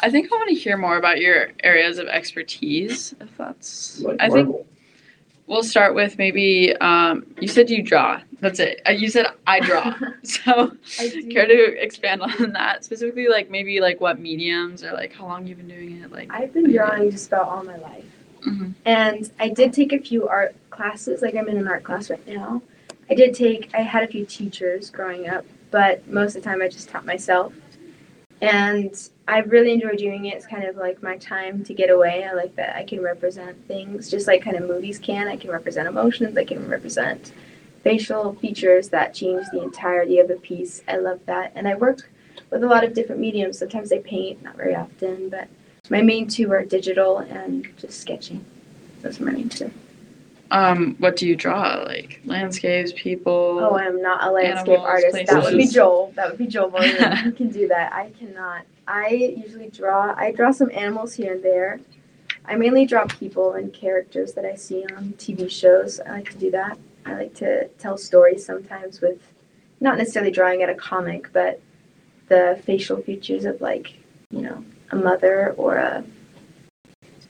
[0.00, 4.00] I think I want to hear more about your areas of expertise, if that's.
[4.00, 4.66] Like I think Marvel.
[5.46, 6.74] We'll start with maybe.
[6.76, 8.20] Um, you said you draw.
[8.40, 8.80] That's it.
[8.86, 9.94] Uh, You said I draw.
[10.22, 11.26] so, I do.
[11.30, 13.28] care to expand on that specifically?
[13.28, 16.12] Like maybe like what mediums or like how long you've been doing it?
[16.12, 16.30] Like.
[16.32, 18.04] I've been drawing just about all my life.
[18.46, 18.74] Mhm.
[18.84, 22.26] And I did take a few art classes, like I'm in an art class right
[22.28, 22.62] now.
[23.10, 26.60] I did take, I had a few teachers growing up, but most of the time
[26.60, 27.52] I just taught myself.
[28.40, 28.94] And
[29.26, 30.34] I really enjoy doing it.
[30.34, 32.24] It's kind of like my time to get away.
[32.24, 35.26] I like that I can represent things just like kind of movies can.
[35.26, 37.32] I can represent emotions, I can represent
[37.82, 40.82] facial features that change the entirety of a piece.
[40.88, 41.52] I love that.
[41.54, 42.08] And I work
[42.50, 43.58] with a lot of different mediums.
[43.58, 45.48] Sometimes I paint, not very often, but
[45.88, 48.44] my main two are digital and just sketching.
[49.02, 49.70] Those are my main two.
[50.50, 51.82] Um, what do you draw?
[51.84, 53.58] Like landscapes, people.
[53.60, 55.26] Oh, I'm not a landscape Animals, artist.
[55.26, 55.66] That would be.
[55.66, 56.12] Joel.
[56.14, 56.80] That would be Joel.
[56.80, 56.92] He
[57.32, 57.92] can do that.
[57.92, 58.62] I cannot.
[58.86, 60.14] I usually draw.
[60.16, 61.80] I draw some animals here and there.
[62.44, 65.98] I mainly draw people and characters that I see on TV shows.
[66.00, 66.78] I like to do that.
[67.04, 69.20] I like to tell stories sometimes with,
[69.80, 71.60] not necessarily drawing at a comic, but
[72.28, 73.94] the facial features of like,
[74.30, 76.04] you know, a mother or a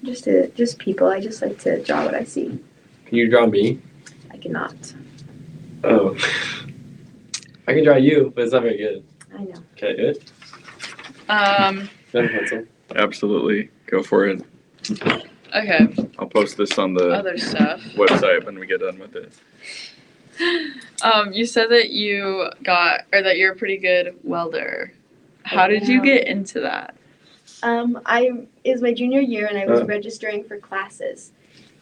[0.03, 1.09] just a just people.
[1.09, 2.59] I just like to draw what I see.
[3.07, 3.81] Can you draw me?
[4.33, 4.75] I cannot.
[5.85, 6.17] Oh.
[7.69, 9.05] I can draw you, but it's not very good.
[9.37, 9.63] I know.
[9.77, 10.33] Can I do it?
[11.29, 11.91] Um.
[12.13, 12.65] Do I have a pencil?
[12.95, 14.43] Absolutely, go for it.
[15.55, 16.09] Okay.
[16.19, 17.81] I'll post this on the Other stuff.
[17.97, 19.33] website when we get done with it.
[21.03, 24.93] Um, you said that you got or that you're a pretty good welder.
[25.45, 26.95] How did you get into that?
[27.63, 29.87] Um, I it was my junior year and I was Uh.
[29.87, 31.33] registering for classes,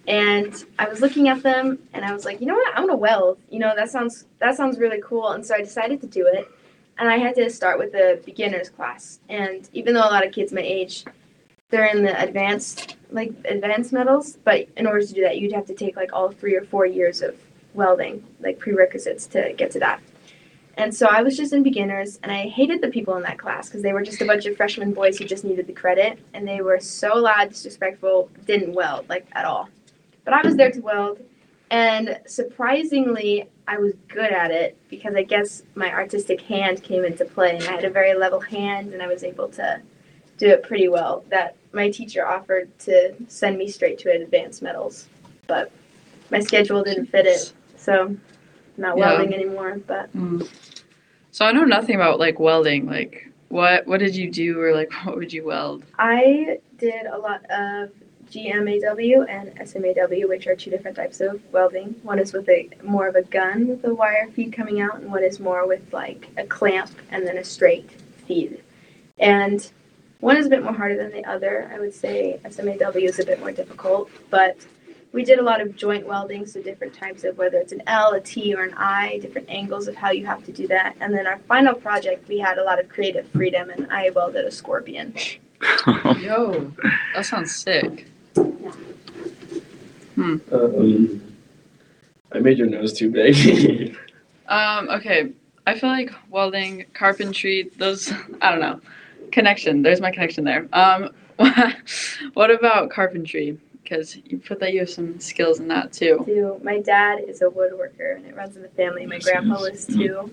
[0.06, 2.96] and I was looking at them and I was like, you know what, I'm gonna
[2.96, 3.38] weld.
[3.50, 6.48] You know that sounds that sounds really cool, and so I decided to do it.
[6.96, 10.32] And I had to start with a beginners class, and even though a lot of
[10.32, 11.04] kids my age,
[11.70, 15.66] they're in the advanced like advanced metals, but in order to do that, you'd have
[15.66, 17.36] to take like all three or four years of
[17.74, 20.00] welding, like prerequisites to get to that.
[20.76, 23.68] And so I was just in beginners, and I hated the people in that class
[23.68, 26.46] because they were just a bunch of freshman boys who just needed the credit, and
[26.46, 29.68] they were so loud, disrespectful, didn't weld like at all.
[30.24, 31.20] But I was there to weld,
[31.70, 37.24] and surprisingly, I was good at it because I guess my artistic hand came into
[37.24, 39.80] play, and I had a very level hand, and I was able to
[40.38, 41.24] do it pretty well.
[41.30, 45.08] That my teacher offered to send me straight to advanced metals,
[45.46, 45.70] but
[46.30, 48.20] my schedule didn't fit it, so I'm
[48.76, 49.16] not Yeah.
[49.16, 49.80] welding anymore.
[49.86, 50.48] But mm.
[51.32, 52.86] So I know nothing about like welding.
[52.86, 55.84] Like what what did you do or like what would you weld?
[55.98, 57.90] I did a lot of
[58.34, 61.94] GMAW and SMAW, which are two different types of welding.
[62.02, 65.08] One is with a more of a gun with a wire feed coming out, and
[65.08, 67.92] one is more with like a clamp and then a straight
[68.26, 68.60] feed.
[69.18, 69.70] And
[70.18, 71.70] one is a bit more harder than the other.
[71.72, 74.56] I would say SMAW is a bit more difficult, but
[75.12, 78.14] we did a lot of joint welding, so different types of whether it's an L,
[78.14, 80.96] a T, or an I, different angles of how you have to do that.
[80.98, 84.44] And then our final project, we had a lot of creative freedom, and I welded
[84.44, 85.14] a scorpion.
[86.18, 86.72] Yo,
[87.14, 88.08] that sounds sick.
[90.16, 91.22] Um,
[92.32, 93.96] I made your nose too big.
[94.46, 95.32] Um, okay.
[95.66, 98.12] I feel like welding, carpentry, those
[98.42, 98.78] I don't know.
[99.32, 99.80] Connection.
[99.80, 100.68] There's my connection there.
[100.74, 101.08] Um
[102.34, 103.58] what about carpentry?
[103.82, 106.22] Because you put that you have some skills in that too.
[106.26, 106.60] too.
[106.62, 109.06] My dad is a woodworker and it runs in the family.
[109.06, 109.70] My Yes, grandpa yes.
[109.70, 110.30] was too.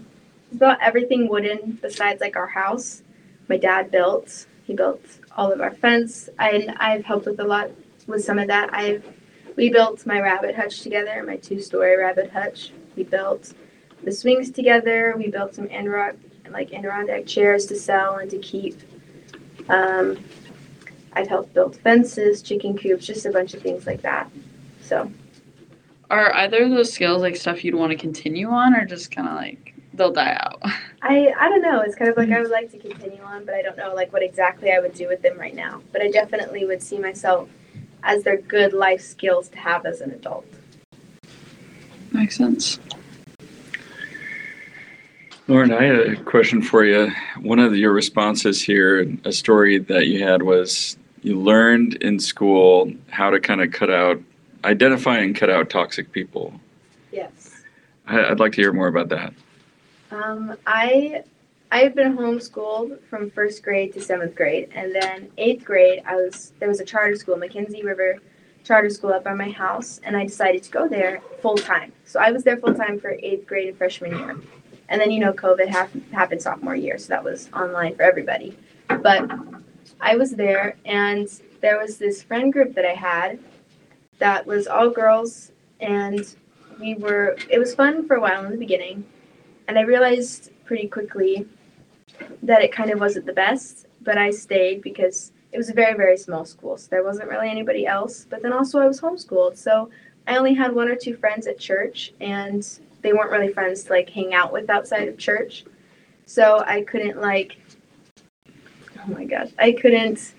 [0.53, 3.03] about everything wooden besides like our house.
[3.47, 4.45] My dad built.
[4.67, 5.01] He built
[5.37, 6.27] all of our fence.
[6.37, 7.71] I I've helped with a lot
[8.11, 8.73] with some of that.
[8.73, 9.03] I've
[9.55, 12.71] we built my rabbit hutch together, my two-story rabbit hutch.
[12.95, 13.53] We built
[14.03, 15.15] the swings together.
[15.17, 16.17] We built some Adirondack
[16.49, 18.79] like Adirondack chairs to sell and to keep.
[19.69, 20.19] Um,
[21.13, 24.29] I've helped build fences, chicken coops, just a bunch of things like that.
[24.81, 25.11] So
[26.09, 29.27] Are either of those skills like stuff you'd want to continue on, or just kind
[29.27, 30.61] of like they'll die out?
[31.01, 31.81] I I don't know.
[31.81, 34.11] It's kind of like I would like to continue on, but I don't know like
[34.13, 35.81] what exactly I would do with them right now.
[35.91, 37.49] But I definitely would see myself
[38.03, 40.45] as they're good life skills to have as an adult.
[42.11, 42.79] Makes sense.
[45.47, 47.11] Lauryn, I had a question for you.
[47.41, 52.91] One of your responses here, a story that you had was you learned in school
[53.09, 54.19] how to kind of cut out,
[54.63, 56.53] identify and cut out toxic people.
[57.11, 57.63] Yes.
[58.07, 59.33] I- I'd like to hear more about that.
[60.11, 61.23] Um, I
[61.73, 66.51] I've been homeschooled from first grade to seventh grade, and then eighth grade I was
[66.59, 68.17] there was a charter school, McKenzie River
[68.65, 71.93] Charter School up by my house, and I decided to go there full time.
[72.03, 74.37] So I was there full time for eighth grade and freshman year,
[74.89, 78.57] and then you know COVID hap- happened sophomore year, so that was online for everybody.
[78.89, 79.31] But
[80.01, 81.29] I was there, and
[81.61, 83.39] there was this friend group that I had
[84.19, 86.35] that was all girls, and
[86.81, 87.37] we were.
[87.49, 89.05] It was fun for a while in the beginning
[89.67, 91.47] and I realized pretty quickly
[92.43, 95.95] that it kind of wasn't the best, but I stayed because it was a very,
[95.95, 96.77] very small school.
[96.77, 98.25] So there wasn't really anybody else.
[98.29, 99.57] But then also I was homeschooled.
[99.57, 99.89] So
[100.27, 102.67] I only had one or two friends at church, and
[103.01, 105.65] they weren't really friends to like hang out with outside of church.
[106.25, 107.57] So I couldn't like,
[108.47, 110.33] oh my gosh, I couldn't.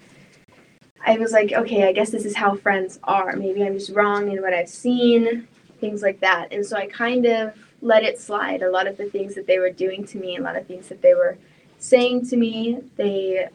[1.05, 3.35] I was like, okay, I guess this is how friends are.
[3.35, 5.49] Maybe I'm just wrong in what I've seen,
[5.81, 6.53] things like that.
[6.53, 8.63] And so I kind of let it slide.
[8.63, 10.89] A lot of the things that they were doing to me, a lot of things
[10.89, 11.37] that they were
[11.83, 13.49] saying to me, they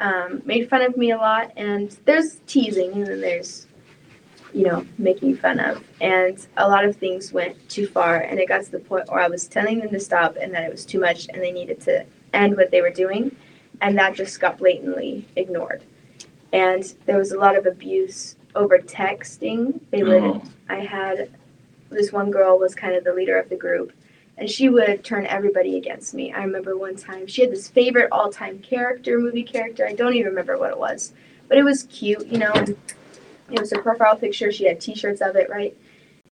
[0.00, 1.52] um, made fun of me a lot.
[1.56, 3.68] And there's teasing, and then there's,
[4.52, 5.84] you know, making fun of.
[6.00, 8.16] And a lot of things went too far.
[8.16, 10.64] And it got to the point where I was telling them to stop and that
[10.64, 12.04] it was too much and they needed to
[12.34, 13.34] end what they were doing.
[13.80, 15.82] And that just got blatantly ignored.
[16.52, 19.80] And there was a lot of abuse over texting.
[19.90, 20.42] They would, Oh.
[20.68, 21.30] I had
[21.88, 23.92] this one girl was kind of the leader of the group
[24.40, 26.32] and she would turn everybody against me.
[26.32, 29.86] I remember one time she had this favorite all-time character, movie character.
[29.86, 31.12] I don't even remember what it was,
[31.46, 32.52] but it was cute, you know.
[32.54, 32.74] And
[33.50, 34.50] it was her profile picture.
[34.50, 35.76] She had T-shirts of it, right?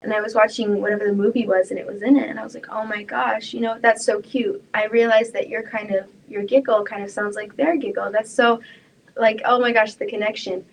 [0.03, 2.45] And I was watching whatever the movie was, and it was in it, and I
[2.45, 5.91] was like, "Oh my gosh, you know that's so cute." I realized that your kind
[5.91, 8.13] of your giggle kind of sounds like their giggle.
[8.13, 8.61] That's so,
[9.17, 10.65] like, oh my gosh, the connection.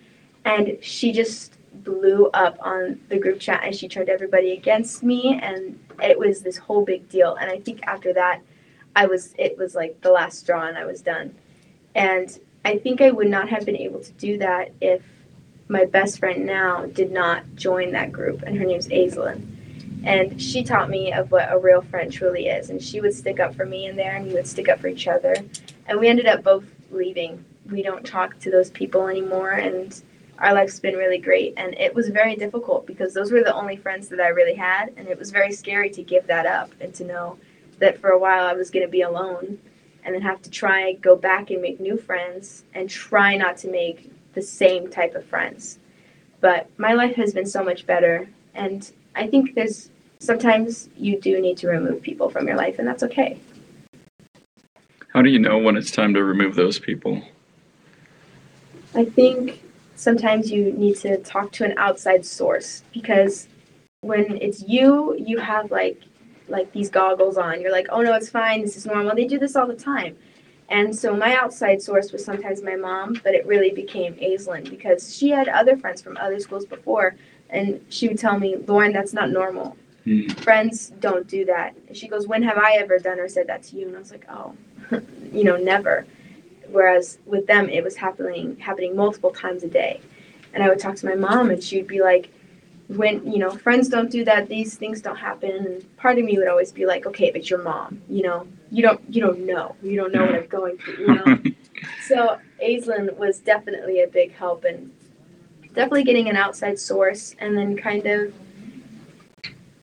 [0.44, 5.40] And she just blew up on the group chat and she turned everybody against me
[5.42, 7.36] and it was this whole big deal.
[7.36, 8.40] And i think after that
[8.96, 11.34] i was it was like the last straw and i was done.
[11.94, 15.02] And i think i would not have been able to do that if
[15.68, 18.42] my best friend now did not join that group.
[18.42, 19.50] And her name's aislinn.
[20.04, 22.68] And she taught me of what a real friend truly is.
[22.68, 24.88] And she would stick up for me in there and we would stick up for
[24.88, 25.34] each other.
[25.86, 27.42] And we ended up both leaving.
[27.70, 29.52] We don't talk to those people anymore.
[29.52, 30.00] And
[30.38, 33.76] our life's been really great and it was very difficult because those were the only
[33.76, 36.94] friends that i really had and it was very scary to give that up and
[36.94, 37.38] to know
[37.78, 39.58] that for a while i was going to be alone
[40.04, 43.68] and then have to try go back and make new friends and try not to
[43.68, 45.78] make the same type of friends
[46.40, 51.40] but my life has been so much better and i think there's sometimes you do
[51.40, 53.38] need to remove people from your life and that's okay
[55.14, 57.22] How do you know when it's time to remove those people?
[58.96, 59.63] I think
[59.96, 63.48] sometimes you need to talk to an outside source because
[64.00, 66.02] when it's you, you have like
[66.48, 67.60] like these goggles on.
[67.60, 68.62] You're like, "Oh no, it's fine.
[68.62, 70.16] This is normal." They do this all the time.
[70.68, 75.14] And so my outside source was sometimes my mom, but it really became Aislinn because
[75.14, 77.16] she had other friends from other schools before
[77.50, 79.76] and she would tell me, "Lauryn, that's not normal.
[80.04, 80.26] Hmm.
[80.28, 83.62] Friends don't do that." And she goes, "When have I ever done or said that
[83.64, 84.54] to you?" And I was like, "Oh,
[85.32, 86.06] you know, never."
[86.74, 90.00] Whereas with them it was happening happening multiple times a day.
[90.52, 92.30] And i would talk to my mom and she would be like
[92.88, 95.50] when you know friends don't do that these things don't happen.
[95.50, 98.82] And part of me would always be like okay but your mom you know you
[98.82, 99.76] don't you don't know.
[99.82, 101.38] You don't know what i'm going through you know?
[102.08, 104.90] So aislinn was definitely a big help and
[105.68, 108.32] definitely getting an outside source and then kind of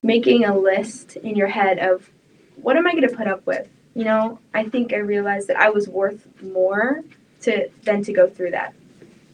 [0.02, 2.10] making a list in your head of
[2.56, 5.56] what am i going to put up with you know, I think I realized that
[5.56, 7.02] I was worth more
[7.42, 8.74] to than to go through that.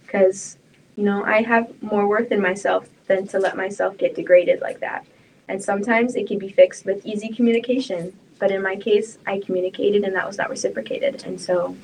[0.06, 0.58] Cuz
[0.96, 4.80] you know, I have more worth in myself than to let myself get degraded like
[4.80, 5.06] that.
[5.46, 8.12] And sometimes it can be fixed with easy communication.
[8.40, 11.24] But in my case, I communicated and that was not reciprocated.
[11.24, 11.76] And so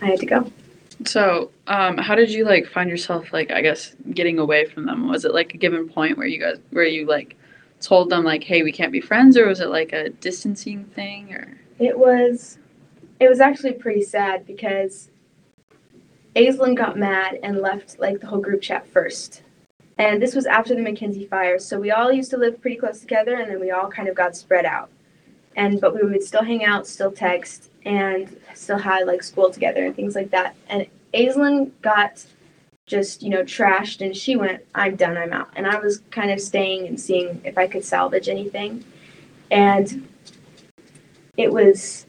[0.00, 0.50] I had to go.
[1.04, 5.08] So, um, how did you like find yourself like I guess getting away from them?
[5.08, 7.36] Was it like a given point where you guys where you like
[7.80, 11.34] told them like, "Hey, we can't be friends," or was it like a distancing thing
[11.34, 12.58] or It was
[13.20, 15.10] it was actually pretty sad because
[16.34, 19.42] Aislinn got mad and left like the whole group chat first.
[19.98, 23.00] And this was after the McKenzie fire, so we all used to live pretty close
[23.00, 24.90] together and then we all kind of got spread out.
[25.56, 29.84] And but we would still hang out, still text, and still had like school together
[29.84, 30.56] and things like that.
[30.68, 32.24] And Aislinn got
[32.86, 35.50] just, you know, trashed and she went, I'm done, I'm out.
[35.54, 38.84] And I was kind of staying and seeing if I could salvage anything.
[39.50, 40.08] And
[41.36, 42.06] it was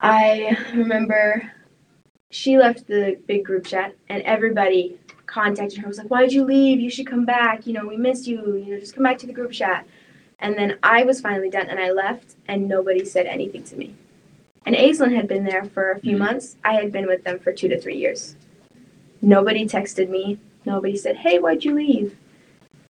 [0.00, 1.52] I remember
[2.30, 6.80] she left the big group chat and everybody contacted her was like why'd you leave?
[6.80, 7.66] You should come back.
[7.66, 8.56] You know we miss you.
[8.56, 9.86] You know just come back to the group chat.
[10.38, 13.94] And then i was finally done and i left and nobody said anything to me.
[14.64, 16.24] And aislinn had been there for a few mm-hmm.
[16.24, 16.56] months.
[16.64, 18.36] I had been with them for two to three years.
[19.20, 20.38] Nobody texted me.
[20.64, 22.16] Nobody said hey why'd you leave?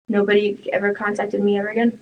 [0.09, 1.99] Nobody ever contacted me ever again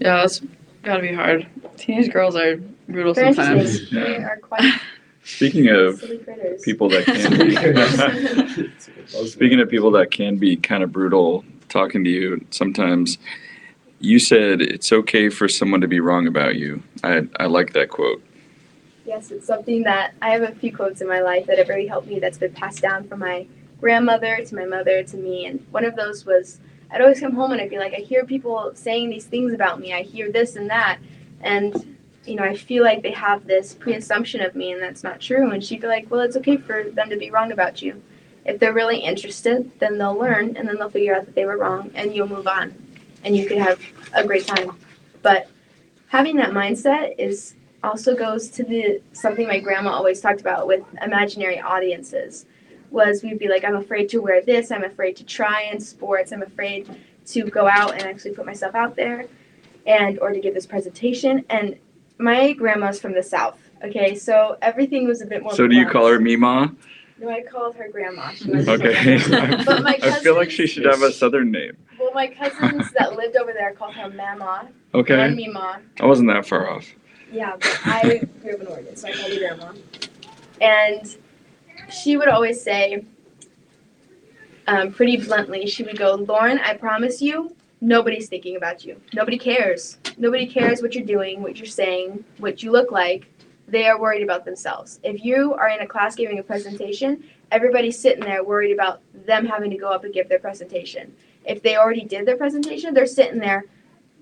[0.00, 0.40] Yeah, that's
[0.82, 1.46] gotta be hard.
[1.76, 2.56] Teenage girls are
[2.88, 3.80] brutal They're sometimes.
[3.80, 4.00] interesting.
[4.00, 4.80] They are quite
[5.24, 6.62] Speaking of silly critters.
[6.62, 8.66] people that can be,
[9.28, 13.18] speaking of people that can be kind of brutal, talking to you sometimes,
[14.00, 16.82] you said it's okay for someone to be wrong about you.
[17.04, 18.22] I I like that quote.
[19.04, 21.86] Yes, it's something that I have a few quotes in my life that have really
[21.86, 23.46] helped me that's been passed down from my
[23.80, 25.46] grandmother to my mother to me.
[25.46, 26.58] And one of those was
[26.90, 29.80] I'd always come home and I'd be like, I hear people saying these things about
[29.80, 29.92] me.
[29.92, 30.98] I hear this and that.
[31.40, 35.04] And, you know, I feel like they have this pre assumption of me and that's
[35.04, 35.50] not true.
[35.50, 38.02] And she'd be like, well, it's okay for them to be wrong about you.
[38.44, 41.58] If they're really interested, then they'll learn and then they'll figure out that they were
[41.58, 42.74] wrong and you'll move on
[43.24, 43.80] and you could have
[44.14, 44.72] a great time.
[45.22, 45.50] But
[46.08, 50.82] having that mindset is also goes to the something my grandma always talked about with
[51.02, 52.46] imaginary audiences
[52.90, 56.32] was we'd be like i'm afraid to wear this i'm afraid to try in sports
[56.32, 56.88] i'm afraid
[57.26, 59.26] to go out and actually put myself out there
[59.86, 61.76] and or to give this presentation and
[62.18, 65.86] my grandma's from the south okay so everything was a bit more So do you
[65.86, 66.74] call her Mima?
[67.18, 69.18] no i called her grandma Okay.
[69.64, 71.76] But my I feel like she should have a southern name.
[71.98, 75.34] well my cousins that lived over there called her mama and Okay.
[75.34, 76.86] mima I wasn't that far off.
[77.30, 79.72] Yeah, but I grew up in Oregon, so I called her grandma.
[80.62, 81.16] And
[81.90, 83.04] she would always say,
[84.66, 89.00] um, pretty bluntly, she would go, Lauryn, I promise you, nobody's thinking about you.
[89.14, 89.98] Nobody cares.
[90.18, 93.30] Nobody cares what you're doing, what you're saying, what you look like.
[93.66, 95.00] They are worried about themselves.
[95.02, 99.46] If you are in a class giving a presentation, everybody's sitting there worried about them
[99.46, 101.14] having to go up and give their presentation.
[101.44, 103.64] If they already did their presentation, they're sitting there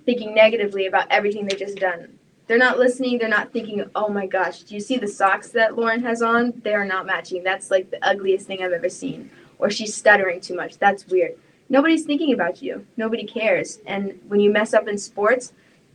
[0.05, 3.19] thinking negatively about everything they just done they're not listening.
[3.19, 6.53] They're not thinking, oh my gosh, do you see the socks that Lauryn has on?
[6.63, 7.43] They are not matching.
[7.43, 9.31] That's like the ugliest thing I've ever seen.
[9.59, 10.79] Or she's stuttering too much.
[10.79, 11.37] That's weird.
[11.69, 12.87] Nobody's thinking about you.
[12.97, 13.79] Nobody cares.
[13.87, 15.53] And when you mess up in sports,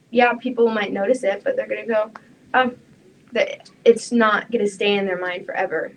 [0.09, 2.11] yeah, people might notice it, but they're going to go,
[2.53, 2.73] oh,
[3.31, 5.93] that it's not going to stay in their mind forever.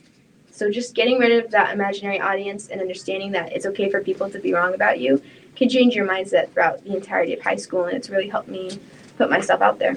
[0.53, 4.31] So just getting rid of that imaginary audience and understanding that it's okay for people
[4.31, 5.21] to be wrong about you
[5.57, 7.87] can change your mindset throughout the entirety of high school.
[7.87, 8.79] And it's really helped me
[9.19, 9.97] put myself out there.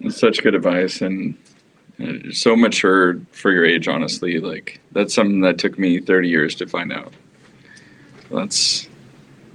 [0.00, 1.36] It's such good advice and
[2.00, 4.38] uh, so mature for your age, honestly.
[4.40, 7.12] Like, that's something that took me 30 years to find out.
[8.30, 8.88] That's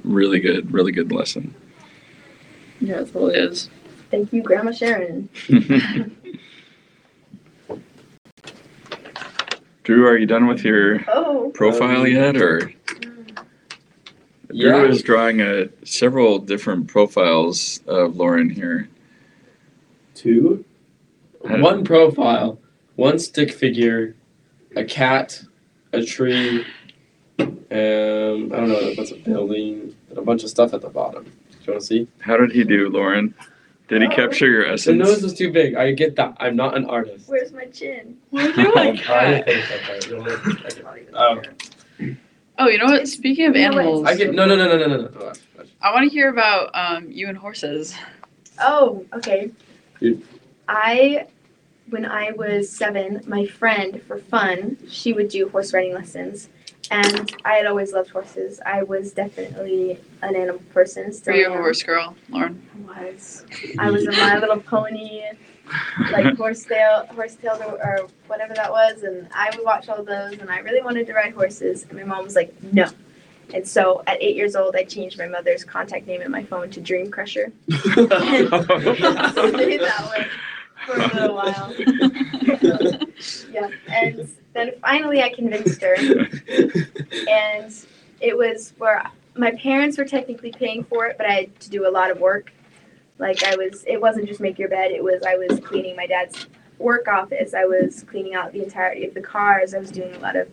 [0.03, 1.53] really good, really good lesson.
[2.81, 3.69] Yeah, it totally is.
[4.11, 5.29] Thank you, Grandma Sharon.
[9.83, 11.51] Drew, are you done with your Oh.
[11.53, 12.37] profile yet?
[12.37, 12.71] Or
[14.49, 18.87] Drew is drawing a, several different profiles of Lauryn here.
[20.24, 20.63] Two.
[21.41, 22.57] One profile,
[22.95, 24.15] one stick figure,
[24.78, 25.43] a cat,
[25.91, 26.65] a tree,
[27.38, 31.26] and I don't know what's a building, and a bunch of stuff at the bottom.
[31.26, 31.30] Do
[31.67, 32.07] you want to see?
[32.19, 33.34] How did he do, Lauryn?
[33.89, 34.11] Did he Oh.
[34.15, 34.86] capture your essence?
[34.86, 35.21] The essence?
[35.24, 35.76] nose is too big.
[35.76, 36.38] I get that.
[36.39, 37.28] I'm not an artist.
[37.28, 38.17] Where's my chin?
[38.30, 39.45] Why do you Oh, like I that?
[39.45, 40.99] didn't think so far.
[41.13, 41.41] Oh.
[42.59, 42.67] Oh.
[42.69, 43.09] You know what?
[43.09, 43.80] Speaking of You know what?
[43.82, 45.26] animals, I get no, no, no, no, no, no, no.
[45.26, 45.67] Watch, watch.
[45.82, 47.93] I want to hear about um, you and horses.
[48.61, 49.51] Oh, okay.
[50.04, 50.22] Dude.
[50.68, 51.28] I,
[51.89, 56.49] when I was seven, my friend, for fun, she would do horse riding lessons.
[56.91, 58.60] And I had always loved horses.
[58.66, 61.06] I was definitely an animal person.
[61.06, 62.60] Were Still you a horse girl, Lauryn?
[62.93, 63.45] I was.
[63.80, 65.24] I was a My Little Pony,
[66.12, 70.49] like horsetail, horsetail or, or whatever that was, and I would watch all those, and
[70.49, 72.89] I really wanted to ride horses, and my mom was like, no.
[73.53, 76.69] And so at eight years old, I changed my mother's contact name in my phone
[76.71, 77.51] to Dream Crusher.
[77.67, 78.19] That
[80.11, 80.27] way
[80.85, 81.73] for a little while.
[83.51, 87.73] yeah, and then finally I convinced her, and
[88.19, 89.03] it was where
[89.35, 92.19] my parents were technically paying for it, but I had to do a lot of
[92.19, 92.51] work.
[93.19, 94.91] Like I was, it wasn't just make your bed.
[94.91, 96.47] It was I was cleaning my dad's
[96.79, 97.53] work office.
[97.53, 99.73] I was cleaning out the entirety of the cars.
[99.73, 100.49] I was doing a lot of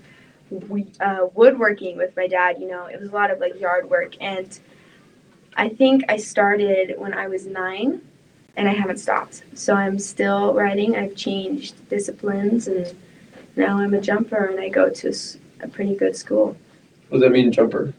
[0.50, 2.56] we, uh, woodworking with my dad.
[2.60, 4.58] You know, it was a lot of like yard work, and
[5.56, 8.00] I think I started when I was nine,
[8.56, 9.42] and I haven't stopped.
[9.54, 10.96] So I'm still riding.
[10.96, 12.94] I've changed disciplines, and
[13.56, 15.14] now I'm a jumper, and I go to
[15.60, 16.56] a pretty good school.
[17.08, 17.92] What does that mean, jumper?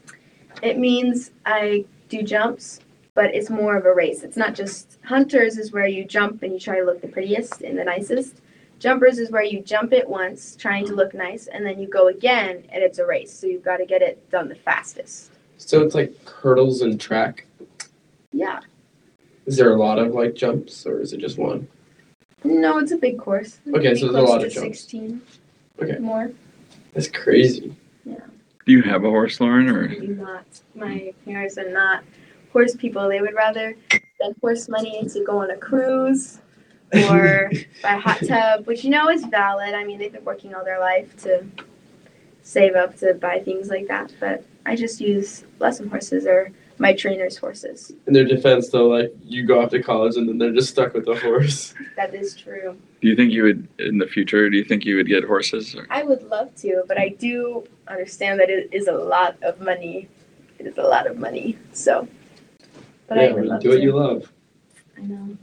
[0.61, 2.79] It means I do jumps,
[3.13, 4.23] but it's more of a race.
[4.23, 7.61] It's not just hunters is where you jump and you try to look the prettiest
[7.61, 8.40] and the nicest.
[8.81, 12.07] Jumpers is where you jump it once, trying to look nice, and then you go
[12.07, 13.31] again, and it's a race.
[13.31, 15.29] So you've got to get it done the fastest.
[15.57, 17.45] So it's like hurdles and track.
[18.31, 18.59] Yeah.
[19.45, 21.67] Is there a lot of like jumps, or is it just one?
[22.43, 23.59] No, it's a big course.
[23.67, 24.79] Okay, so there's a lot to of jumps.
[24.79, 25.21] Sixteen.
[25.79, 25.99] Okay.
[25.99, 26.31] More.
[26.93, 27.75] That's crazy.
[28.03, 28.15] Yeah.
[28.65, 30.45] Do you have a horse, Lauryn, I or do not.
[30.73, 32.03] My parents are not
[32.51, 33.07] horse people.
[33.07, 33.75] They would rather
[34.15, 36.40] spend horse money to go on a cruise
[36.93, 37.51] or
[37.83, 39.73] buy a hot tub, which you know is valid.
[39.73, 41.45] I mean, they've been working all their life to
[42.43, 44.13] save up to buy things like that.
[44.19, 47.93] But I just use lesson horses or my trainer's horses.
[48.07, 50.93] In their defense, though, like you go off to college and then they're just stuck
[50.93, 51.73] with the horse.
[51.95, 52.75] That is true.
[53.01, 54.49] do you think you would in the future?
[54.49, 55.75] Do you think you would get horses?
[55.75, 55.85] Or?
[55.91, 60.09] I would love to, but I do understand that it is a lot of money.
[60.57, 61.57] It is a lot of money.
[61.73, 62.07] So,
[63.07, 63.75] but yeah, I would when you love do to.
[63.75, 64.31] what you love.
[64.97, 65.37] I know.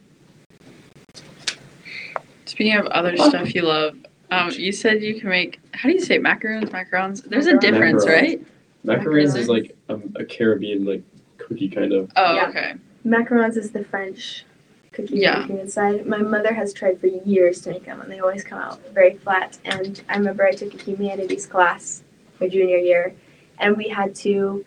[2.48, 3.94] Speaking of other stuff you love,
[4.30, 5.60] um, you said you can make.
[5.74, 6.70] How do you say macaroons?
[6.70, 7.22] Macarons.
[7.28, 8.08] There's a difference, Macarons.
[8.08, 8.46] right?
[8.86, 11.02] Macarons, is like a, a Caribbean like
[11.36, 12.10] cookie kind of.
[12.16, 12.48] Oh, Yeah.
[12.48, 12.74] okay.
[13.04, 14.46] Macarons is the French
[14.92, 15.40] cookie Yeah.
[15.40, 16.06] making inside.
[16.06, 19.14] My mother has tried for years to make them, and they always come out very
[19.16, 19.58] flat.
[19.66, 22.02] And I remember I took a humanities class
[22.40, 23.12] my junior year,
[23.58, 24.64] and we had to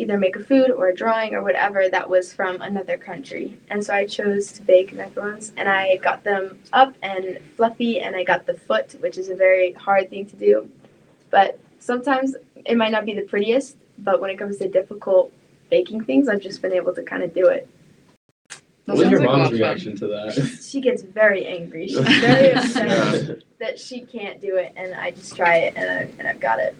[0.00, 3.58] either make a food or a drawing or whatever that was from another country.
[3.70, 8.16] And so I chose to bake macarons, and I got them up and fluffy, and
[8.16, 10.68] I got the foot, which is a very hard thing to do.
[11.30, 12.34] But sometimes
[12.64, 15.32] it might not be the prettiest, but when it comes to difficult
[15.70, 17.68] baking things, I've just been able to kind of do it.
[18.86, 20.58] What was your like mom's of reaction to that?
[20.70, 21.88] She gets very angry.
[21.88, 22.88] She's very upset
[23.28, 23.34] Yeah.
[23.60, 26.58] that she can't do it, and I just try it, and, I, and I've got
[26.58, 26.74] it.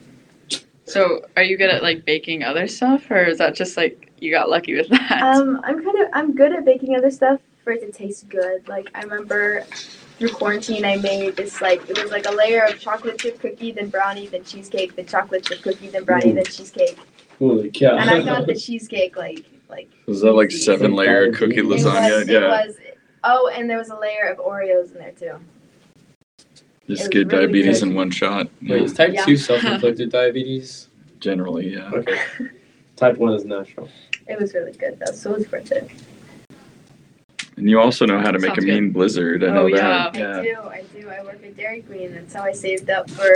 [0.91, 4.31] So, are you good at like baking other stuff, or is that just like you
[4.33, 5.23] got lucky with that?
[5.23, 8.67] Um, I'm kind of I'm good at baking other stuff for it to taste good.
[8.69, 9.63] Like I remember
[10.19, 13.71] through quarantine, I made this like it was like a layer of chocolate chip cookie,
[13.73, 16.35] then brownie, then cheesecake, then chocolate chip cookie, then brownie, Ooh.
[16.35, 16.99] then cheesecake,
[17.39, 17.97] Holy cow!
[17.97, 21.85] and I got the cheesecake like like Was that like seven layer cookie It was,
[21.85, 22.23] lasagna?
[22.23, 22.49] it yeah.
[22.49, 22.77] was.
[23.23, 25.39] Oh, and there was a layer of Oreos in there too.
[26.97, 27.91] Just get really diabetes good.
[27.91, 28.49] in one shot.
[28.63, 29.25] Wait, is type Yeah.
[29.25, 30.89] two self-inflicted diabetes?
[31.21, 31.91] generally, yeah.
[31.93, 32.19] Okay.
[32.97, 33.89] type one is natural.
[34.27, 35.91] It was really good though, so it was worth it.
[37.57, 38.75] And you also know how to make Sounds a good.
[38.75, 39.45] mean blizzard.
[39.45, 40.11] I Oh, know yeah.
[40.11, 40.17] that.
[40.17, 41.09] I do, I do.
[41.11, 42.15] I work at Dairy Queen.
[42.15, 43.35] That's how I saved up for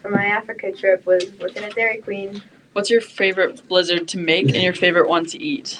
[0.00, 2.42] for my Africa trip was working at Dairy Queen.
[2.72, 5.76] What's your favorite blizzard to make and your favorite one to eat?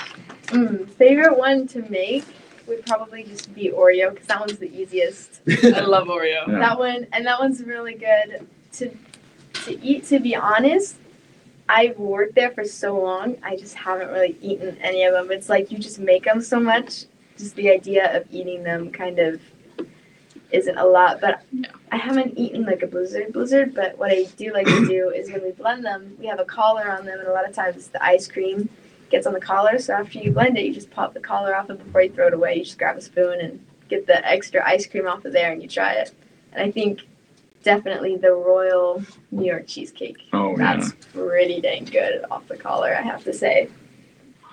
[0.49, 2.25] Mm, favorite one to make
[2.71, 5.41] would probably just be Oreo because that one's the easiest.
[5.65, 6.47] I love Oreo.
[6.49, 6.59] Yeah.
[6.59, 8.97] That one and that one's really good to
[9.65, 10.07] to eat.
[10.07, 10.97] To be honest,
[11.69, 13.37] I've worked there for so long.
[13.43, 15.31] I just haven't really eaten any of them.
[15.31, 17.05] It's like you just make them so much.
[17.37, 19.41] Just the idea of eating them kind of
[20.53, 21.21] isn't a lot.
[21.21, 21.71] But Yeah.
[21.93, 23.75] I haven't eaten like a blizzard blizzard.
[23.75, 26.45] But what I do like to do is when we blend them, we have a
[26.45, 28.69] collar on them, and a lot of times the ice cream
[29.11, 29.79] gets on the collar.
[29.79, 32.29] So after you blend it, you just pop the collar off, and before you throw
[32.29, 35.33] it away, you just grab a spoon and get the extra ice cream off of
[35.33, 36.13] there, and you try it.
[36.53, 37.01] And I think
[37.63, 40.19] definitely the Royal New York cheesecake.
[40.33, 40.77] Oh, yeah.
[40.77, 43.69] That's pretty dang good off the collar, I have to say.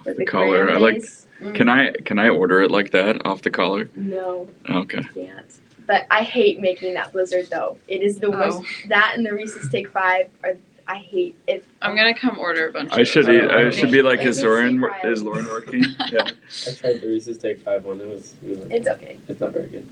[0.05, 0.97] With The collar, I like-
[1.41, 3.89] mm, Can I can I order it like that off the collar?
[3.95, 4.99] No, Okay.
[4.99, 5.59] I can't.
[5.85, 7.77] But I hate making that blizzard though.
[7.87, 8.59] It is the worst.
[8.61, 8.65] Oh.
[8.89, 10.55] That and the Reese's Take Five are.
[10.87, 11.65] I hate it.
[11.81, 12.91] I'm gonna come order a bunch.
[12.93, 13.43] I of should eat.
[13.51, 15.83] I should be like, is me Lauryn is Lauryn working?
[16.09, 16.29] Yeah.
[16.67, 17.99] I tried the Reese's Take Five one.
[17.99, 19.19] It was, it was It's okay.
[19.27, 19.87] it's not very good.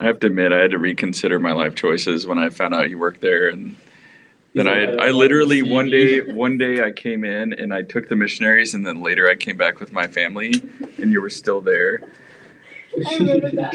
[0.00, 2.90] I have to admit, I had to reconsider my life choices when I found out
[2.90, 3.76] you worked there, and
[4.54, 8.16] then I, I literally one day, one day I came in and I took the
[8.16, 10.62] missionaries, and then later I came back with my family,
[10.98, 12.00] and you were still there.
[13.06, 13.74] I remember that.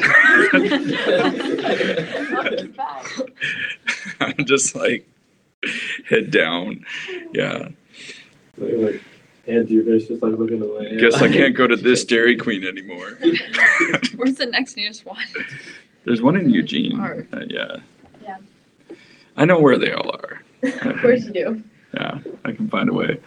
[4.20, 5.06] I'm just like,
[6.08, 6.84] head down.
[7.32, 7.68] Yeah.
[8.58, 9.02] Like, like,
[9.46, 10.96] and your face just like looking away.
[10.98, 13.18] Guess I can't go to this Dairy Queen anymore.
[14.16, 15.24] Where's the next nearest one?
[16.04, 16.98] There's one in Eugene.
[17.00, 17.76] Uh, yeah.
[18.22, 18.36] Yeah.
[19.36, 20.42] I know where they all are.
[20.62, 21.62] of course you do.
[21.92, 23.20] Yeah, I can find a way.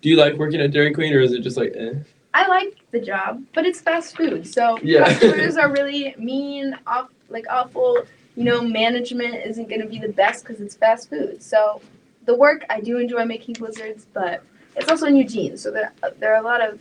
[0.00, 1.94] Do you like working at Dairy Queen or is it just like eh?
[2.34, 5.04] I like the job, but it's fast food, so Yeah.
[5.12, 7.98] customers are really mean, off, like awful.
[8.38, 11.42] You know, management isn't going to be the best because it's fast food.
[11.42, 11.82] So,
[12.24, 14.44] the work I do enjoy making blizzards, but
[14.76, 16.78] it's also in Eugene, so there there are a lot of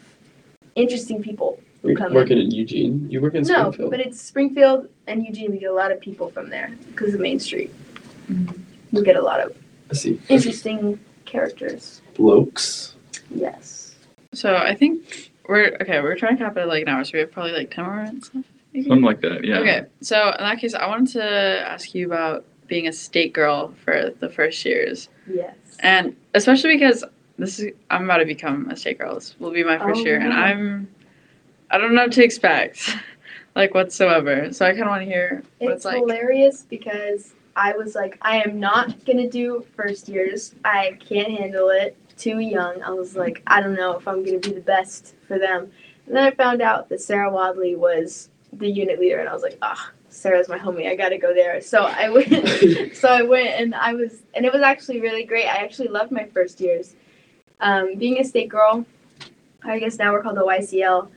[0.76, 3.10] interesting people who You're come working in Eugene?
[3.10, 3.90] You work in no, Springfield?
[3.90, 5.50] but it's Springfield and Eugene.
[5.50, 7.74] We get a lot of people from there because of Main Street.
[8.32, 8.60] Mhm.
[8.92, 9.58] We get a lot of
[9.90, 10.20] I see.
[10.30, 12.04] interesting characters.
[12.16, 12.94] Blokes.
[13.32, 13.96] Yes.
[14.34, 16.02] So I think we're okay.
[16.02, 17.84] We're trying to cap it at like an hour, so we have probably like ten
[17.86, 18.30] more minutes.
[18.36, 18.57] left, maybe?
[18.84, 19.44] Something like that.
[19.44, 19.60] Yeah.
[19.60, 21.24] Okay, so in that case, I wanted to
[21.68, 25.56] ask you about being a state girl for the first years, Yes.
[25.80, 27.04] and especially because
[27.38, 29.16] this is I'm about to become a state girl.
[29.16, 30.34] This will be my first Oh, year, and.
[30.34, 30.88] I'm
[31.70, 32.96] I don't know what to expect,
[33.56, 34.54] like whatsoever.
[34.54, 35.98] So I kind of want to hear what It's it's like.
[35.98, 40.56] hilarious because I was like, I am not gonna do first years.
[40.64, 41.98] I can't handle it.
[42.18, 42.82] Too young.
[42.84, 45.70] I was like, I don't know if I'm gonna be the best for them.
[46.06, 49.44] And then I found out that Sarah Wadley was the unit leader, and I was
[49.44, 50.90] like, ah, Sarah's my homie.
[50.90, 51.62] I gotta go there.
[51.62, 52.30] So I went.
[52.96, 55.48] so I went, and I was, and it was actually really great.
[55.48, 56.96] I actually loved my first years.
[57.60, 58.86] Um, being a state girl,
[59.64, 61.10] I guess now we're called the YCL,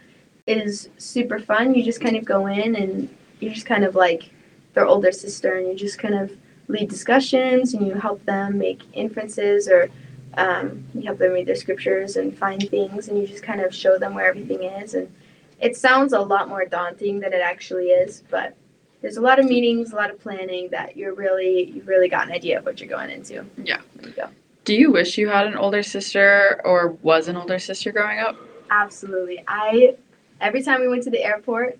[0.46, 1.74] is super fun.
[1.74, 3.08] You just kind of go in and
[3.40, 4.30] you're just kind of like
[4.74, 6.32] their older sister and you just kind of
[6.68, 9.88] lead discussions and you help them make inferences or
[10.34, 13.74] um, you help them read their scriptures and find things and you just kind of
[13.74, 15.12] show them where everything is and
[15.60, 18.56] it sounds a lot more daunting than it actually is but
[19.02, 22.26] there's a lot of meetings a lot of planning that you're really you've really got
[22.26, 23.80] an idea of what you're going into Yeah.
[23.96, 24.28] there you go
[24.64, 28.36] Do you wish you had an older sister or was an older sister growing up?
[28.70, 29.42] Absolutely.
[29.48, 29.96] I
[30.40, 31.78] every time we went to the airport,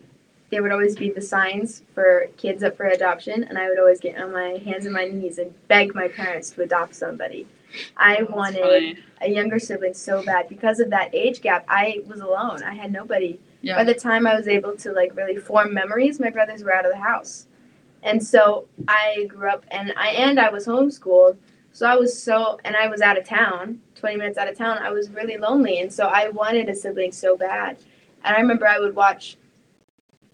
[0.50, 4.00] there would always be the signs for kids up for adoption, and I would always
[4.00, 7.46] get on my hands and my knees and beg my parents to adopt somebody.
[7.96, 8.98] I That's wanted funny.
[9.20, 11.64] a younger sibling so bad because of that age gap.
[11.68, 12.62] I was alone.
[12.64, 13.38] I had nobody.
[13.62, 13.76] Yeah.
[13.76, 16.86] By the time I was able to like really form memories, my brothers were out
[16.86, 17.46] of the house,
[18.02, 21.36] and so I grew up and I and I was homeschooled.
[21.72, 24.78] So I was so and I was out of town, twenty minutes out of town.
[24.78, 27.76] I was really lonely, and so I wanted a sibling so bad.
[28.24, 29.36] And I remember I would watch.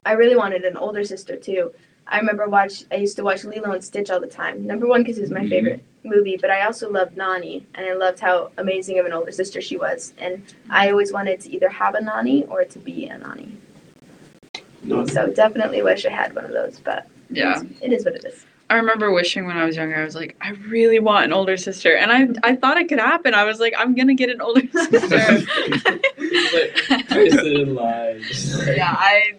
[0.05, 1.73] I really wanted an older sister too.
[2.07, 2.85] I remember watch.
[2.93, 4.65] I used to watch Lilo and Stitch all the time.
[4.67, 5.49] Number one because it was my Mhm.
[5.51, 9.33] favorite movie, but I also loved Nani, and I loved how amazing of an older
[9.33, 10.13] sister she was.
[10.19, 13.57] And I always wanted to either have a Nani or to be a Nani.
[14.83, 15.05] No.
[15.07, 17.63] So definitely wish I had one of those, but Yeah.
[17.83, 18.47] it is what it is.
[18.69, 21.57] I remember wishing when I was younger, I was like, I really want an older
[21.57, 21.95] sister.
[21.97, 23.33] And I I thought it could happen.
[23.33, 25.17] I was like, I'm gonna get an older sister.
[26.19, 28.23] I sit in like-
[28.77, 29.35] yeah, I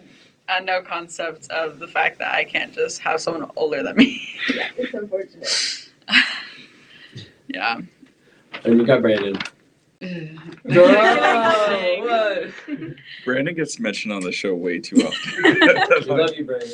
[0.46, 4.26] had no concept of the fact that I can't just have someone older than me.
[4.54, 5.90] Yeah, it's unfortunate.
[7.48, 7.80] yeah.
[8.64, 9.36] And you got Brandon.
[10.70, 12.78] Oh, what?
[13.24, 15.42] Brandon gets mentioned on the show way too often.
[15.42, 16.68] We love you, Brandon.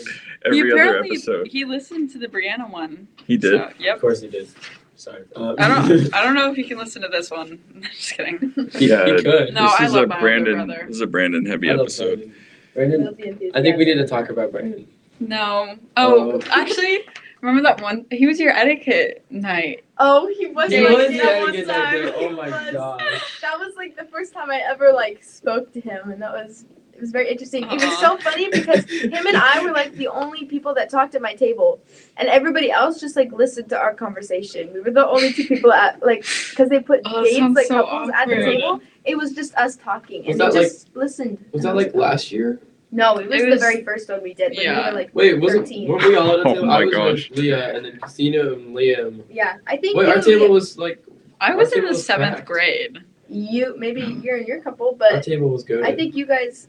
[0.45, 1.47] Every he other apparently episode.
[1.49, 3.09] he listened to the Brianna one.
[3.27, 3.53] He did.
[3.61, 3.97] So, yep.
[3.97, 4.49] Of course he did.
[4.97, 5.23] Sorry.
[5.35, 7.59] Uh, I don't I don't know if he can listen to this one.
[7.93, 8.53] just kidding.
[8.73, 9.55] he, Yeah, he could.
[9.55, 10.55] No, this I is love a my older Brandon.
[10.67, 10.85] brother.
[10.87, 12.33] This is a Brandon heavy I love episode.
[12.75, 13.15] Brandon.
[13.15, 13.99] Brandon, I think we need enthusiasm.
[13.99, 14.87] to talk about Brandon.
[15.21, 15.77] No.
[15.97, 16.41] Oh, Oh.
[16.51, 17.01] actually,
[17.41, 18.05] remember that one?
[18.11, 19.84] He was your etiquette night.
[19.99, 20.71] Oh, he was.
[20.71, 21.67] He like was that the one time.
[21.67, 22.13] night there.
[22.17, 22.73] Oh my was.
[22.73, 23.41] gosh.
[23.41, 26.65] That was like the first time I ever like spoke to him, and that was
[26.93, 27.65] it was very interesting.
[27.65, 31.15] It was so funny because him and I were like the only people that talked
[31.15, 31.81] at my table,
[32.17, 34.73] and everybody else just like listened to our conversation.
[34.73, 37.85] We were the only two people at like because they put Oh, dates like so
[37.85, 38.81] couples at the table.
[39.05, 41.45] It was just us talking, Was and we that, just listened.
[41.53, 42.01] Was that it like fun.
[42.01, 42.61] last year?
[42.95, 44.53] No, it was, It the very first one we did.
[44.53, 44.79] When Yeah.
[44.79, 45.89] we were like Wait, wasn't 13.
[45.89, 47.31] weren't we all at a Oh my I was gosh.
[47.31, 49.23] with Leah and then Christina and Liam.
[49.29, 51.03] Yeah, I think Wait, our table was like
[51.41, 52.47] I was in the was seventh packed.
[52.47, 52.99] grade.
[53.29, 55.85] you maybe you're in your couple, but our table was good.
[55.85, 56.69] I think you guys.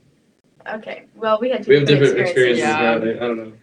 [0.74, 2.64] Okay, well we had two we have different experiences.
[2.64, 3.10] experiences.
[3.20, 3.24] Yeah.
[3.24, 3.54] I don't know.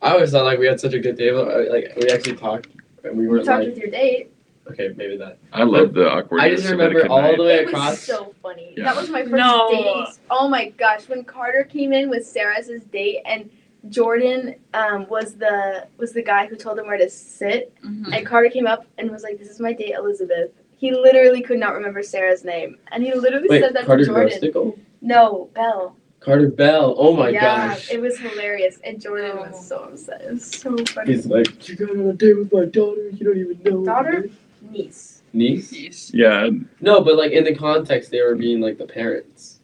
[0.00, 1.40] I always thought like we had such a good table.
[1.50, 2.68] uh, Like we actually talked
[3.02, 4.30] and we weren't talked like with your date.
[4.70, 5.38] Okay, maybe that.
[5.52, 6.40] I love the awkward.
[6.40, 8.00] I just remember all the way It was across.
[8.00, 8.74] so funny.
[8.76, 8.84] Yeah.
[8.84, 9.70] That was my first No.
[9.70, 10.18] date.
[10.30, 13.50] Oh my gosh, when Carter came in with Sarah's date and
[13.90, 18.16] Jordan um, was the was the guy who told him where to sit, Mhm.
[18.16, 21.58] and Carter came up and was like, "This is my date, Elizabeth." He literally could
[21.58, 24.38] not remember Sarah's name, and he literally Wait, said that Carter to Jordan.
[24.40, 24.78] Grostickle?
[25.02, 25.96] No, Belle.
[26.20, 26.94] Carter Bell.
[26.96, 27.90] Oh my yeah, gosh.
[27.92, 29.42] it was hilarious, and Jordan Oh.
[29.50, 30.22] was so upset.
[30.22, 31.12] It was so funny.
[31.12, 33.10] He's like, you got on a date with my daughter.
[33.10, 33.84] You don't even know.
[33.84, 34.30] Daughter?
[34.70, 35.22] Niece.
[35.32, 35.72] Niece.
[35.72, 36.10] Jeez.
[36.14, 36.48] Yeah,
[36.80, 39.60] No, but like in the context, they were being like the parents.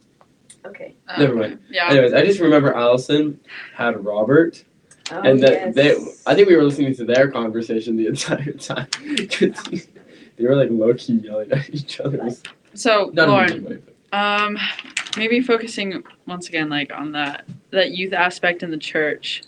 [0.65, 0.95] Okay.
[1.09, 1.59] Oh, Never mind.
[1.69, 1.89] Yeah.
[1.89, 3.39] Anyways, I just remember Allison
[3.75, 4.63] had Robert,
[5.11, 5.75] Oh, and that yes.
[5.75, 5.91] they.
[6.25, 8.87] I think we were listening to their conversation the entire time.
[9.01, 12.29] they were like low key yelling at each other.
[12.73, 13.79] So, Not Lauryn, way,
[14.17, 14.57] Um,
[15.17, 19.41] maybe focusing once again, like on that that youth aspect in the church.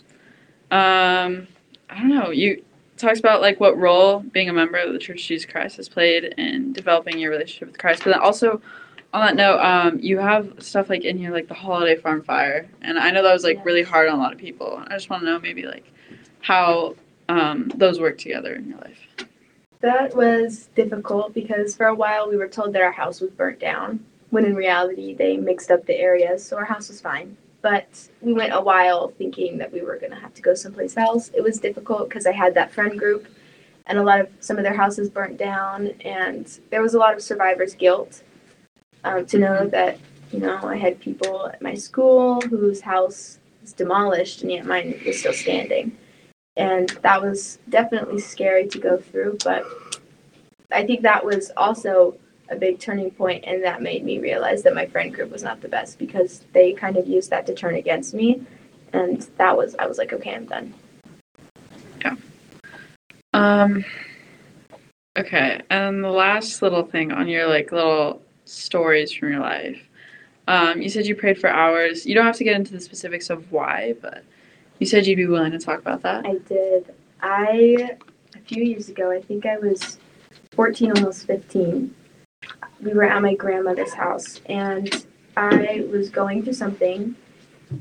[0.70, 1.46] Um,
[1.88, 2.30] I don't know.
[2.30, 2.62] You
[2.96, 5.88] talks about like what role being a member of the Church of Jesus Christ has
[5.88, 8.04] played in developing your relationship with Christ.
[8.04, 8.60] But then also,
[9.12, 12.68] on that note, um, you have stuff like in here like the holiday farm fire,
[12.82, 14.82] and I know that was like really hard on a lot of people.
[14.86, 15.92] I just want to know maybe like
[16.40, 16.96] how
[17.28, 19.28] um, those work together in your life.
[19.80, 23.60] That was difficult because for a while we were told that our house was burnt
[23.60, 27.36] down, when in reality they mixed up the areas, so our house was fine.
[27.64, 30.98] But we went a while thinking that we were going to have to go someplace
[30.98, 31.30] else.
[31.34, 33.26] It was difficult because I had that friend group,
[33.86, 37.14] and a lot of some of their houses burnt down, and there was a lot
[37.14, 38.22] of survivor's guilt
[39.04, 39.98] um, to know that
[40.30, 45.00] you know I had people at my school whose house was demolished, and yet mine
[45.06, 45.96] was still standing
[46.56, 49.64] and that was definitely scary to go through but
[50.72, 52.16] i think that was also
[52.54, 55.60] a big turning point and that made me realize that my friend group was not
[55.60, 58.28] the best because they kind of used that to turn against me
[58.92, 60.72] and that was i was like okay i'm done
[62.02, 62.16] Yeah.
[63.32, 63.84] Um.
[65.16, 69.80] Okay, and the last little thing on your like little stories from your life.
[70.48, 72.04] Um, you said you prayed for hours.
[72.04, 74.24] You don't have to get into the specifics of why, but
[74.78, 76.26] you said you'd be willing to talk about that.
[76.26, 76.92] i did
[77.22, 77.96] i
[78.34, 79.98] a few years ago i think i was
[80.52, 81.94] 14 almost 15
[82.80, 87.14] we were at my grandmother's house and i was going through something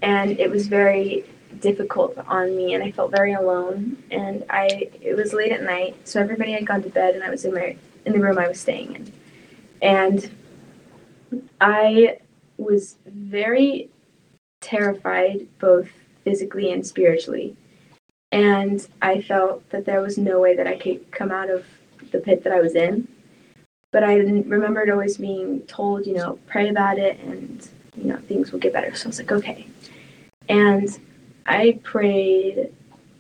[0.01, 1.26] and it was very
[1.59, 5.95] difficult on me and I felt very alone and I it was late at night
[6.07, 8.47] so everybody had gone to bed and I was in my in the room I
[8.47, 9.14] was staying in.
[9.82, 10.32] And
[11.61, 12.18] I
[12.57, 13.89] was very
[14.61, 15.89] terrified both
[16.24, 17.55] physically and spiritually
[18.32, 21.66] and I felt that there was no way that I could come out of
[22.11, 23.07] the pit that I was in
[23.94, 27.66] but I remembered always being told you know pray about it and
[27.96, 29.68] you know things will get better so I was like okay
[30.50, 31.00] and
[31.46, 32.74] I prayed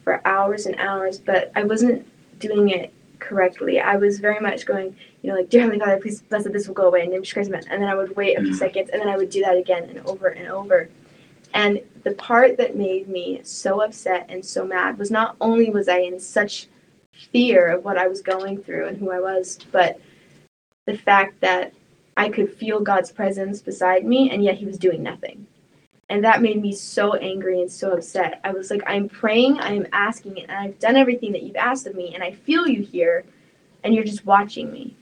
[0.03, 2.05] for hours and hours, but I wasn't
[2.39, 3.79] doing it correctly.
[3.79, 6.67] I was very much going, you know, like, Dear Heavenly Father, please bless that this
[6.67, 7.67] will go away, and name Jesus Christ.
[7.69, 8.57] And then I would wait a few mm.
[8.57, 10.89] seconds, and then I would do that again and over and over.
[11.53, 15.87] And the part that made me so upset and so mad was not only was
[15.87, 16.67] I in such
[17.31, 20.01] fear of what I was going through and who I was, but
[20.85, 21.73] the fact that
[22.17, 25.47] I could feel God's presence beside me, and yet He was doing nothing.
[26.09, 28.39] And that made me so angry and so upset.
[28.43, 31.87] I was like, I'm praying, I am asking and I've done everything that you've asked
[31.87, 33.23] of me, and I feel you here,
[33.83, 34.95] and you're just watching me.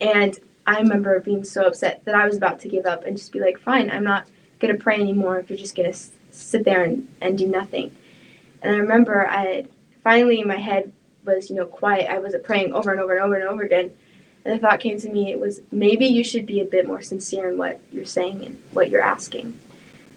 [0.00, 3.32] And I remember being so upset that I was about to give up and just
[3.32, 4.26] be like, fine, I'm not
[4.60, 7.48] going to pray anymore if you're just going to s- sit there and, and do
[7.48, 7.94] nothing.
[8.62, 9.64] And I remember I
[10.04, 10.92] finally my head
[11.24, 12.10] was, you know, quiet.
[12.10, 13.90] I wasn't praying over and over and over and over again.
[14.44, 17.00] And the thought came to me, it was maybe you should be a bit more
[17.00, 19.58] sincere in what you're saying and what you're asking.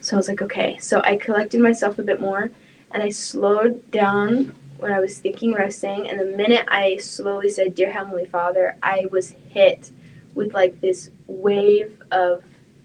[0.02, 0.78] So I was like, okay.
[0.80, 2.50] So I collected myself a bit more
[2.92, 6.10] and I slowed down what I was thinking, what I was saying.
[6.10, 9.92] And the minute I slowly said, Dear Heavenly Father, I was hit
[10.34, 12.44] with like this wave of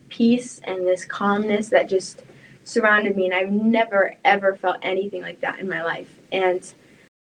[0.09, 2.23] peace and this calmness that just
[2.65, 3.27] surrounded me.
[3.27, 6.09] And I've never, ever felt anything like that in my life.
[6.33, 6.73] And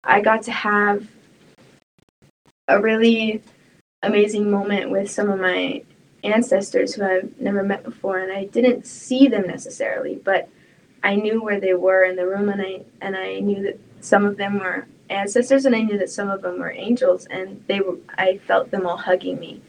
[0.04, 1.06] I got to have
[2.68, 3.42] a really
[4.02, 5.82] amazing moment with some of my
[6.24, 10.48] ancestors who I've never met before, and I didn't see them necessarily, but
[11.02, 14.24] I knew where they were in the room, and I and I knew that some
[14.24, 17.80] of them were ancestors, and I knew that some of them were angels, and they
[17.80, 17.98] were.
[18.16, 19.62] I felt them all hugging me,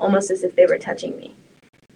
[0.00, 1.34] almost as if they were touching me,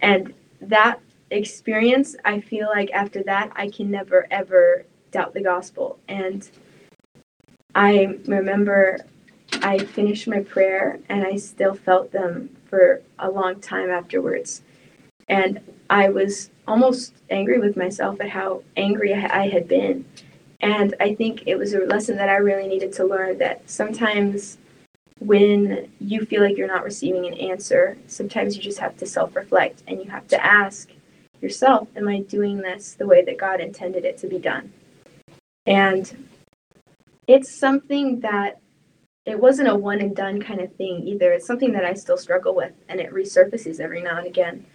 [0.01, 0.99] and that
[1.31, 6.49] experience, I feel like after that, I can never ever doubt the gospel, and
[7.75, 8.99] I remember
[9.63, 14.61] I finished my prayer, and I still felt them for a long time afterwards.
[15.29, 20.05] And I was almost angry with myself at how angry I had been.
[20.59, 24.57] And I think it was a lesson that I really needed to learn that sometimes
[25.19, 29.35] when you feel like you're not receiving an answer, sometimes you just have to self
[29.35, 30.89] reflect and you have to ask
[31.41, 34.73] yourself, Am I doing this the way that God intended it to be done?
[35.65, 36.27] And
[37.27, 38.59] it's something that
[39.25, 41.31] it wasn't a one and done kind of thing either.
[41.31, 44.65] It's something that I still struggle with and it resurfaces every now and again.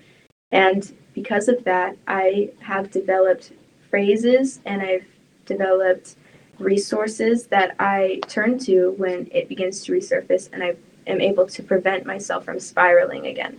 [0.50, 3.52] And because of that, I have developed
[3.90, 5.06] phrases and I've
[5.44, 6.16] developed
[6.58, 10.76] resources that I turn to when it begins to resurface and I
[11.06, 13.58] am able to prevent myself from spiraling again.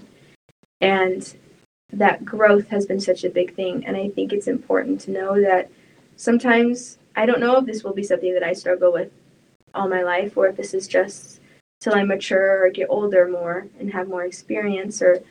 [0.82, 1.36] And
[1.92, 3.86] that growth has been such a big thing.
[3.86, 5.70] And I think it's important to know that
[6.16, 9.12] sometimes I don't know if this will be something that I struggle with
[9.74, 11.40] all my life or if this is just
[11.82, 15.22] till I mature or get older more and have more experience or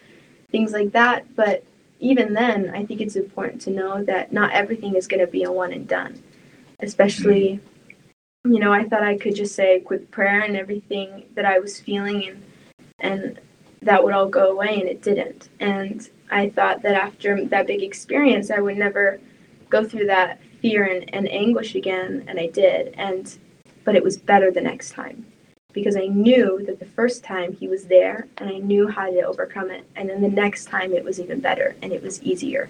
[0.50, 1.34] things like that.
[1.36, 1.64] But
[2.00, 5.42] even then, I think it's important to know that not everything is going to be
[5.42, 6.22] a one and done.
[6.80, 7.60] Especially,
[8.44, 11.58] you know, I thought I could just say a quick prayer and everything that I
[11.58, 12.44] was feeling and
[13.00, 13.40] and
[13.82, 15.48] that would all go away and it didn't.
[15.60, 19.20] And I thought that after that big experience, I would never
[19.70, 22.94] go through that fear and, and anguish again, and I did.
[22.96, 23.36] And
[23.88, 25.24] but it was better the next time
[25.72, 29.22] because I knew that the first time he was there and I knew how to
[29.22, 29.88] overcome it.
[29.96, 32.68] And then the next time it was even better and it was easier.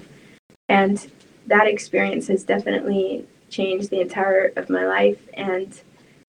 [0.68, 1.10] And
[1.48, 5.80] that experience has definitely changed the entire of my life and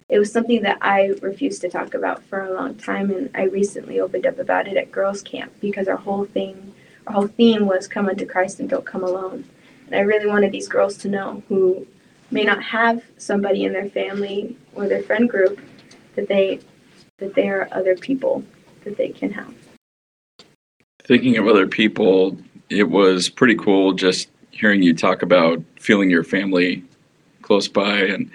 [0.09, 3.43] it was something that I refused to talk about for a long time and I
[3.43, 6.73] recently opened up about it at girls camp because our whole thing
[7.05, 9.45] our whole theme was come unto Christ and don't come alone.
[9.85, 11.85] And I really wanted these girls to know who
[12.32, 15.59] may not have somebody in their family or their friend group
[16.15, 16.59] that they
[17.17, 18.43] that there are other people
[18.84, 19.53] that they can have.
[21.03, 22.38] Thinking of other people,
[22.69, 26.84] it was pretty cool just hearing you talk about feeling your family
[27.41, 27.99] close by.
[27.99, 28.30] And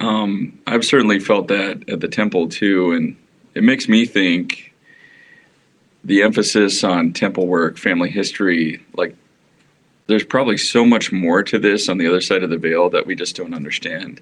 [0.00, 2.92] um, I've certainly felt that at the temple too.
[2.92, 3.16] And
[3.54, 4.74] it makes me think
[6.04, 9.14] the emphasis on temple work, family history, like
[10.06, 13.06] there's probably so much more to this on the other side of the veil that
[13.06, 14.20] we just don't understand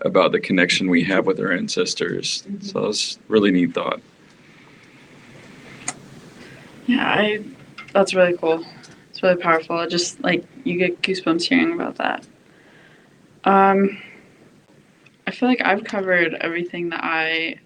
[0.00, 2.42] about the connection we have with our ancestors.
[2.42, 2.60] Mm-hmm.
[2.64, 4.00] So it's really neat thought.
[6.86, 7.44] Yeah, I
[7.92, 8.64] that's really cool.
[9.10, 9.80] It's really powerful.
[9.80, 12.26] It just like you get goosebumps hearing about that.
[13.44, 13.98] Um
[15.26, 17.56] I feel like I've covered everything that I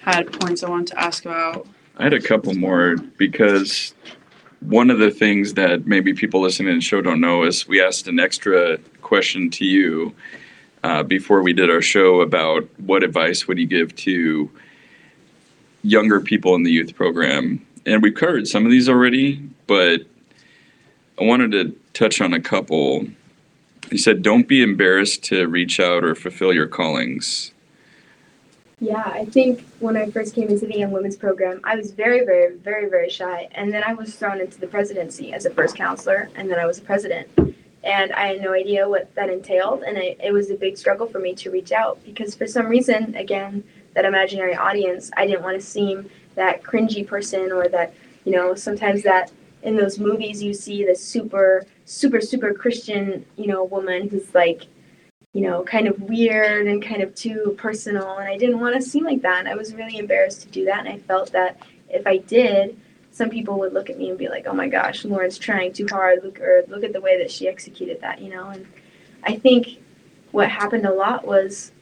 [0.00, 1.68] had points I wanted to ask about.
[1.96, 3.94] I had a couple more because
[4.60, 7.82] one of the things that maybe people listening to the show don't know is we
[7.82, 10.14] asked an extra question to you
[10.82, 14.50] uh, before we did our show about what advice would you give to
[15.82, 17.64] younger people in the youth program.
[17.86, 19.36] And we've covered some of these already,
[19.66, 20.02] but
[21.18, 23.06] I wanted to touch on a couple.
[23.90, 27.52] He said, Don't be embarrassed to reach out or fulfill your callings.
[28.80, 32.24] Yeah, I think when I first came into the Young Women's Program, I was very,
[32.24, 33.48] very, very, very shy.
[33.52, 36.64] And then I was thrown into the presidency as a first counselor, and then I
[36.64, 37.28] was a president
[37.82, 39.82] and I had no idea what that entailed.
[39.82, 42.66] And it, it was a big struggle for me to reach out because for some
[42.66, 43.64] reason, again,
[43.94, 48.54] that imaginary audience, I didn't want to seem that cringy person or that, you know,
[48.54, 54.08] sometimes that in those movies you see the super, super, super Christian, you know, woman
[54.08, 54.66] who's like,
[55.32, 58.18] you know, kind of weird and kind of too personal.
[58.18, 59.38] And I didn't want to seem like that.
[59.38, 60.80] And I was really embarrassed to do that.
[60.80, 61.58] And I felt that
[61.88, 62.76] if I did,
[63.12, 65.86] some people would look at me and be like, "Oh my gosh, Lauryn's trying too
[65.90, 66.22] hard.
[66.22, 68.48] Look or look at the way that she executed that," you know.
[68.48, 68.66] And
[69.24, 69.78] I think
[70.30, 71.72] what happened a lot was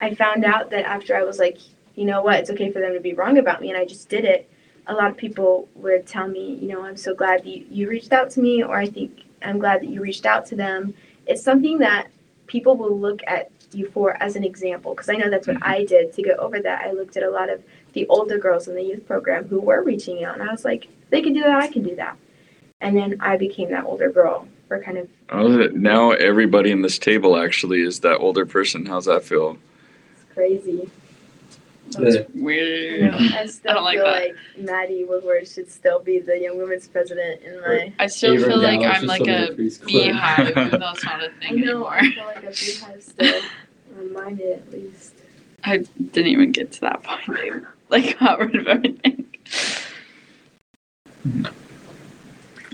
[0.00, 1.58] I found out that after I was like,
[1.94, 4.08] you know what, it's okay for them to be wrong about me, and I just
[4.08, 4.48] did it.
[4.86, 7.88] A lot of people would tell me, you know, I'm so glad that you, you
[7.88, 10.94] reached out to me, or I think I'm glad that you reached out to them.
[11.26, 12.08] It's something that
[12.48, 15.70] people will look at you for as an example because I know that's what mm-hmm.
[15.70, 16.86] I did to get over that.
[16.86, 19.82] I looked at a lot of the older girls in the youth program who were
[19.82, 22.16] reaching out, and I was like, they can do that, I can do that.
[22.80, 25.08] And then I became that older girl for kind of.
[25.30, 28.86] Oh, now everybody in this table actually is that older person.
[28.86, 29.58] How's that feel?
[30.12, 30.90] It's crazy.
[31.92, 33.14] That's weird.
[33.14, 34.12] I, I still I don't like feel that.
[34.12, 37.92] like Maddie Woodward should still be the young women's president in my.
[37.98, 41.50] I still feel like I'm like a beehive, even though it's not a thing I
[41.50, 41.94] know, anymore.
[41.94, 43.42] I feel like a beehive still.
[43.94, 45.14] Remind it at least.
[45.64, 47.38] I didn't even get to that point.
[47.38, 47.50] They
[47.88, 49.26] like got rid of everything.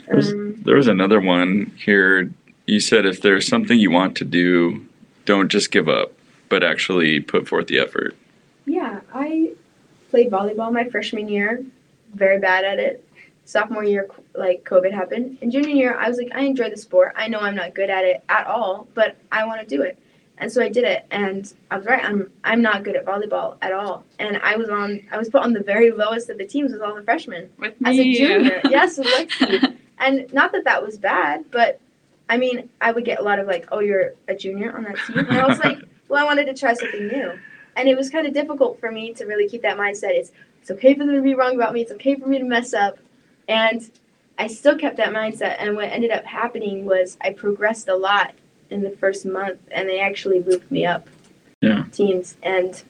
[0.06, 2.30] There's, um, there was another one here.
[2.66, 4.84] You said if there's something you want to do,
[5.24, 6.12] don't just give up,
[6.48, 8.16] but actually put forth the effort.
[9.14, 9.52] I
[10.10, 11.64] played volleyball my freshman year,
[12.14, 13.06] very bad at it.
[13.46, 15.38] Sophomore year, like COVID happened.
[15.40, 17.12] And junior year, I was like, I enjoy the sport.
[17.14, 19.98] I know I'm not good at it at all, but I want to do it.
[20.38, 22.04] And so I did it, and I was right.
[22.04, 25.42] I'm I'm not good at volleyball at all, and I was on I was put
[25.42, 28.60] on the very lowest of the teams with all the freshmen with as a junior.
[28.68, 29.76] yes, with Lexi.
[29.98, 31.80] and not that that was bad, but
[32.28, 34.96] I mean I would get a lot of like, oh, you're a junior on that
[35.06, 37.38] team, and I was like, well, I wanted to try something new,
[37.76, 40.10] and it was kind of difficult for me to really keep that mindset.
[40.10, 41.82] It's it's okay for them to be wrong about me.
[41.82, 42.98] It's okay for me to mess up,
[43.48, 43.90] and
[44.38, 45.56] I still kept that mindset.
[45.58, 48.32] And what ended up happening was I progressed a lot
[48.70, 51.08] in the first month, and they actually moved me up
[51.60, 51.84] Yeah.
[51.92, 52.36] teams.
[52.42, 52.82] And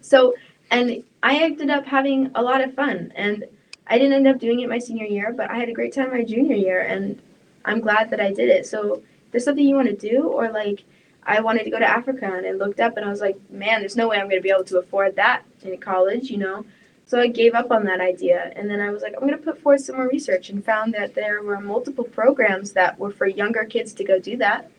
[0.00, 0.34] so,
[0.70, 3.12] and I ended up having a lot of fun.
[3.16, 3.46] And
[3.86, 6.10] I didn't end up doing it my senior year, but I had a great time
[6.10, 7.20] my junior year, and
[7.64, 8.66] I'm glad that I did it.
[8.66, 10.84] So, if there's something you want to do, or like
[11.26, 13.80] I wanted to go to Africa, and I looked up and I was like, man,
[13.80, 16.64] there's no way I'm going to be able to afford that in college, you know.
[17.06, 19.38] So I gave up on that idea, and then I was like, I'm going to
[19.38, 23.26] put forth some more research, and found that there were multiple programs that were for
[23.26, 24.70] younger kids to go do that.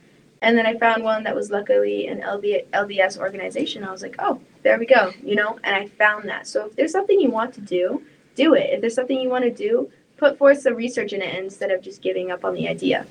[0.42, 3.84] And then I found one that was luckily an LD, LDS organization.
[3.84, 5.58] I was like, oh, there we go, you know.
[5.64, 6.48] And I found that.
[6.48, 8.04] So if there's something you want to do,
[8.36, 8.70] do it.
[8.72, 11.82] If there's something you want to do, put forth some research in it instead of
[11.82, 13.08] just giving up on the idea.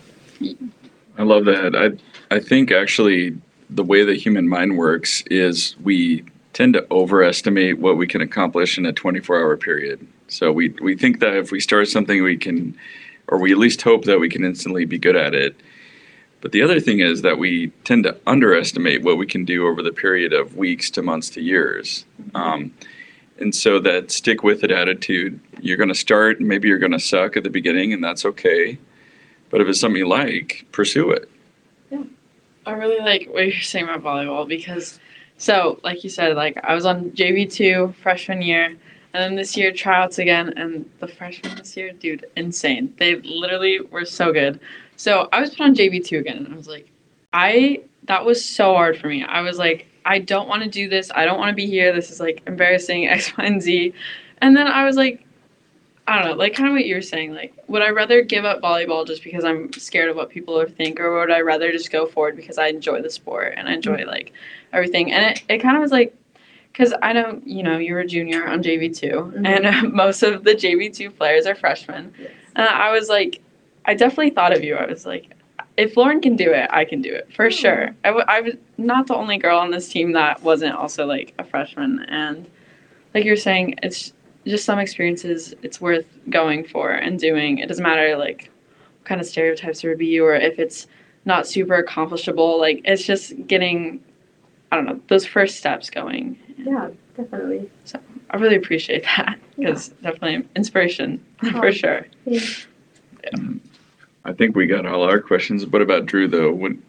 [1.16, 1.74] I love that.
[1.74, 1.97] I
[2.31, 3.37] I think actually
[3.70, 8.79] the way the human mind works is we tend to overestimate what we can accomplish
[8.79, 10.07] in a 24-hour period.
[10.29, 12.77] So we we think that if we start something we can
[13.29, 15.57] or we at least hope that we can instantly be good at it.
[16.41, 19.83] But the other thing is that we tend to underestimate what we can do over
[19.83, 22.05] the period of weeks to months to years.
[22.35, 22.75] Um,
[23.39, 27.01] and so that stick with it attitude, you're going to start, maybe you're going to
[27.01, 28.79] suck at the beginning, and that's okay.
[29.51, 31.31] But if it's something you like, pursue it.
[32.66, 34.98] I really like what you're saying about volleyball because,
[35.36, 38.78] so like you said, like I was on JV two freshman year, and
[39.12, 42.94] then this year tryouts again, and the freshmen this year, dude, insane.
[42.98, 44.60] They literally were so good.
[44.96, 46.88] So I was put on JV two again, and I was like,
[47.32, 49.24] I that was so hard for me.
[49.24, 51.10] I was like, I don't want to do this.
[51.14, 51.92] I don't want to be here.
[51.94, 53.94] This is like embarrassing X, Y, and Z.
[54.38, 55.24] And then I was like,
[56.07, 57.34] I don't know, like kind of what you were saying.
[57.34, 60.76] Like, would I rather give up volleyball just because I'm scared of what people would
[60.76, 63.72] think, or would I rather just go forward because I enjoy the sport and I
[63.72, 64.32] enjoy like
[64.72, 65.12] everything?
[65.12, 66.14] And it, it kind of was like,
[66.72, 69.46] because I know you know you were a junior on JV 2 Mhm.
[69.46, 72.12] and uh, most of the JV two players are freshmen.
[72.57, 73.40] And I was like,
[73.86, 74.76] I definitely thought of you.
[74.76, 75.32] I was like,
[75.76, 77.90] if Lauryn can do it, I can do it for sure.
[78.05, 81.32] I, w- I was not the only girl on this team that wasn't also like
[81.38, 82.00] a freshman.
[82.09, 82.48] And
[83.14, 84.12] like you're saying, it's
[84.47, 87.59] just some experiences it's worth going for and doing.
[87.59, 88.51] It doesn't matter like
[88.99, 90.86] what kind of stereotypes there would be or if it's
[91.24, 92.59] not super accomplishable.
[92.59, 94.03] Like it's just getting,
[94.70, 96.38] I don't know, those first steps going.
[96.59, 97.70] Yeah, definitely.
[97.84, 97.99] So
[98.30, 101.61] I really appreciate that because definitely inspiration uh-huh.
[101.61, 101.70] for Oh.
[101.70, 102.07] sure.
[104.26, 105.66] I think we got all our questions.
[105.66, 106.53] What about Drew though?
[106.53, 106.82] When,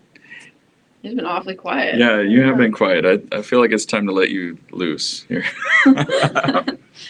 [1.06, 2.00] He's been awfully quiet.
[2.00, 3.06] yeah, you have been quiet.
[3.06, 5.46] I, I feel like it's time to let you loose here.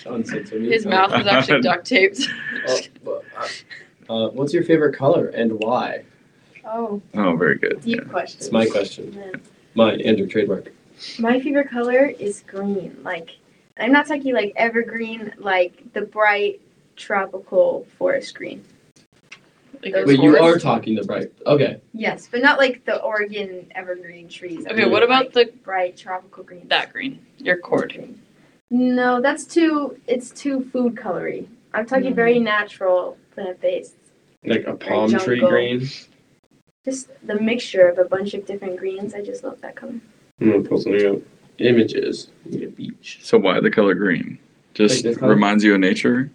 [0.04, 2.20] His mouth was actually duct taped.
[3.06, 3.22] Oh,
[4.10, 6.04] uh, what's your favorite color and why?
[6.66, 7.80] Oh, oh, very good.
[7.84, 8.38] deep question.
[8.42, 9.16] It's my question.
[9.16, 9.42] Man.
[9.76, 10.74] Mine, Andrew, trademark.
[11.18, 12.98] My favorite color is green.
[13.02, 13.38] Like,
[13.80, 16.60] I'm not talking like evergreen, like the bright
[16.98, 18.66] tropical forest green.
[19.86, 21.32] Like, Those Wait, you horse- are talking the bright.
[21.46, 21.80] Okay.
[21.94, 24.66] Yes, but not like the Oregon evergreen trees.
[24.66, 26.68] I Okay, mean, what about the bright tropical green?
[26.70, 27.96] that green, your cord.
[28.72, 29.98] No, that's too.
[30.08, 31.46] It's too food colory.
[31.76, 32.16] I'm talking Mm.
[32.16, 33.94] very natural, plant based.
[34.44, 35.50] Like a palm tree jungle.
[35.50, 35.88] green.
[36.84, 39.14] Just the mixture of a bunch of different greens.
[39.14, 39.94] I just love that color.
[40.42, 41.22] I'm gonna pull something up.
[41.60, 42.30] Images.
[42.46, 43.20] Need a beach.
[43.22, 44.40] So why the color green?
[44.74, 45.32] Just Like this color?
[45.34, 46.32] reminds you of nature.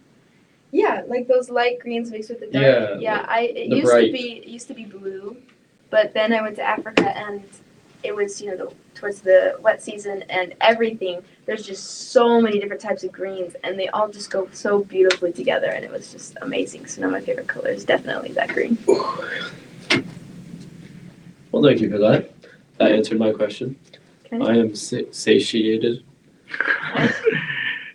[0.72, 2.64] Yeah, like those light greens mixed with the dark.
[2.64, 3.26] Yeah, yeah.
[3.28, 4.06] I it used bright.
[4.06, 5.36] to be it used to be blue,
[5.90, 7.42] but then I went to Africa and
[8.02, 11.22] it was you know the, towards the wet season and everything.
[11.46, 15.32] There's just so many different types of greens and they all just go so beautifully
[15.32, 16.86] together and it was just amazing.
[16.86, 18.78] So now my favorite color is definitely that green.
[21.50, 22.30] Well, thank you for that.
[22.78, 23.76] That answered my question.
[24.26, 24.44] Okay.
[24.44, 26.04] I am satiated.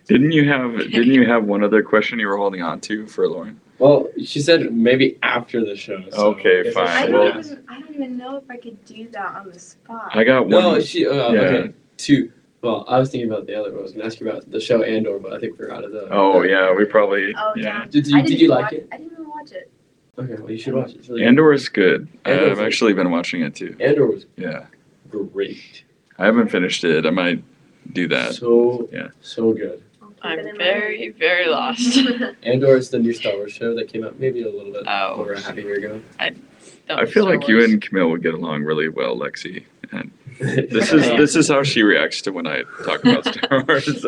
[0.06, 3.26] didn't you have Didn't you have one other question you were holding on to for
[3.26, 3.56] Lauryn?
[3.78, 6.02] Well, she said maybe after the show.
[6.10, 6.88] so Okay, fine.
[6.88, 7.50] I don't ask.
[7.50, 10.10] even I don't even know if I could do that on the spot.
[10.14, 10.50] I got one.
[10.50, 11.06] No, she.
[11.06, 11.40] Uh, Yeah.
[11.40, 12.32] Okay, two.
[12.62, 13.80] Well, I was thinking about the other one.
[13.80, 15.92] I was gonna ask you about the show Andor, but I think we're out of
[15.92, 16.08] the.
[16.10, 17.62] oh yeah, we probably Oh yeah.
[17.64, 17.84] yeah.
[17.90, 18.88] Did you didn't Did you like watch, it?
[18.92, 19.70] I didn't even watch it.
[20.18, 20.96] Okay, well you should watch it.
[20.96, 21.28] It's really good.
[21.28, 22.08] Andor is good.
[22.24, 22.66] Andor's I've good.
[22.66, 23.76] actually been watching it too.
[23.80, 24.66] Andor was Yeah,
[25.10, 25.84] great.
[26.18, 27.04] I haven't finished it.
[27.04, 27.44] I might
[27.92, 28.34] do that.
[28.34, 29.08] So Yeah.
[29.20, 29.82] so good.
[30.26, 31.98] I'll keep I'm it in very, very lost.
[32.42, 35.14] Andor is the new Star Wars show that came out maybe a little bit Oh.
[35.16, 36.00] over a half a year ago.
[36.18, 39.64] Don't I feel Star like you and Camille would get along really well, Lexi.
[39.92, 44.04] And this is this is how she reacts to when I talk about Star Wars.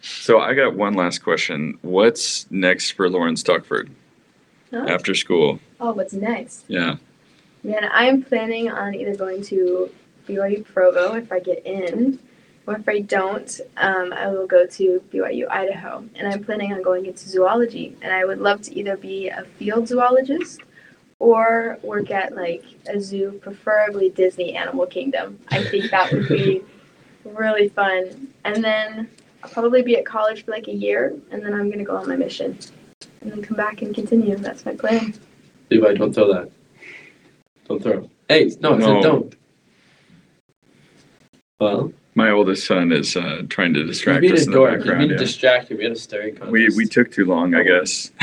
[0.00, 1.78] So I got one last question.
[1.82, 3.90] What's next for Lauryn Stockford
[4.70, 4.84] Huh?
[4.88, 5.60] after school?
[5.80, 6.64] oh, what's next?
[6.68, 6.96] Yeah.
[7.64, 9.90] Man, I'm planning on either going to
[10.28, 12.18] BYU Provo if I get in,
[12.68, 16.82] or if I don't, um, I will go to BYU Idaho, and I'm planning on
[16.82, 17.96] going into zoology.
[18.02, 20.60] And I would love to either be a field zoologist
[21.18, 25.38] or work at like a zoo, preferably Disney Animal Kingdom.
[25.48, 26.62] I think that would be
[27.24, 28.28] really fun.
[28.44, 29.08] And then
[29.42, 32.06] I'll probably be at college for like a year, and then I'm gonna go on
[32.06, 32.58] my mission,
[33.22, 34.36] and then come back and continue.
[34.36, 35.14] That's my plan.
[35.70, 36.50] Levi, don't throw that.
[37.66, 38.10] Don't throw.
[38.28, 38.86] Hey, no, I No.
[38.86, 39.34] said don't.
[41.60, 44.70] Well, My oldest son is uh, trying to distract being us in the dork.
[44.70, 44.98] You're background.
[44.98, 45.18] being yeah.
[45.18, 45.78] distracted.
[45.78, 46.50] We had a staring contest.
[46.50, 48.10] We we took too long, I guess.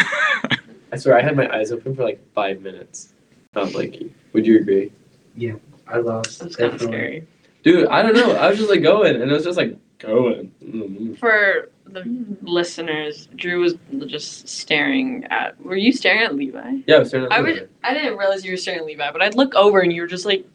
[0.91, 3.13] I swear, I had my eyes open for like five minutes.
[3.53, 4.13] Not blinking.
[4.34, 4.91] Would you agree?
[5.38, 5.53] Yeah,
[5.88, 6.39] I lost.
[6.41, 7.26] That's kind of scary.
[7.63, 8.35] Dude, I don't know.
[8.35, 11.15] I was just like going, and it was just like going.
[11.17, 12.03] For the
[12.41, 13.76] listeners, Drew was
[14.07, 15.57] just staring at.
[15.63, 16.80] Were you staring at Levi?
[16.85, 17.61] Yeah, I was staring at I Levi.
[17.61, 17.69] would.
[17.81, 20.07] I didn't realize you were staring at Levi, but I'd look over and you were
[20.07, 20.45] just like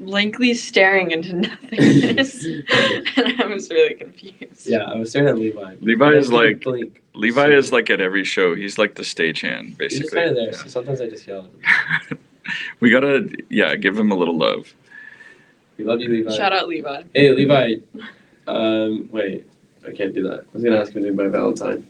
[0.00, 2.44] blankly staring into nothingness,
[3.16, 4.66] and I was really confused.
[4.66, 5.76] Yeah, I was staring at Levi.
[5.80, 7.02] Levi is like blink.
[7.14, 8.54] Levi is like at every show.
[8.54, 9.86] He's like the stagehand, basically.
[9.86, 10.18] He's basically.
[10.18, 10.52] kind of there.
[10.52, 11.48] So sometimes I just yell.
[11.64, 12.18] at him.
[12.80, 14.74] we gotta yeah, give him a little love.
[15.76, 16.36] We love you, Levi.
[16.36, 17.02] Shout out Levi.
[17.14, 17.76] Hey, Levi.
[18.46, 19.46] Um, wait.
[19.86, 20.40] I can't do that.
[20.40, 21.88] I was gonna ask him to be my Valentine.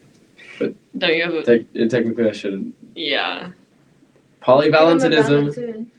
[0.58, 1.42] But don't you have a?
[1.42, 2.74] Te- and technically, I shouldn't.
[2.94, 3.50] Yeah.
[4.42, 5.54] Polyvalentinism.
[5.54, 5.90] soon.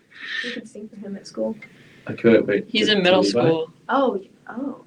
[0.44, 1.56] You could sing for him at school.
[2.08, 2.66] I could wait.
[2.68, 3.30] He's in middle Levi?
[3.40, 3.72] school.
[3.90, 4.84] Oh, oh.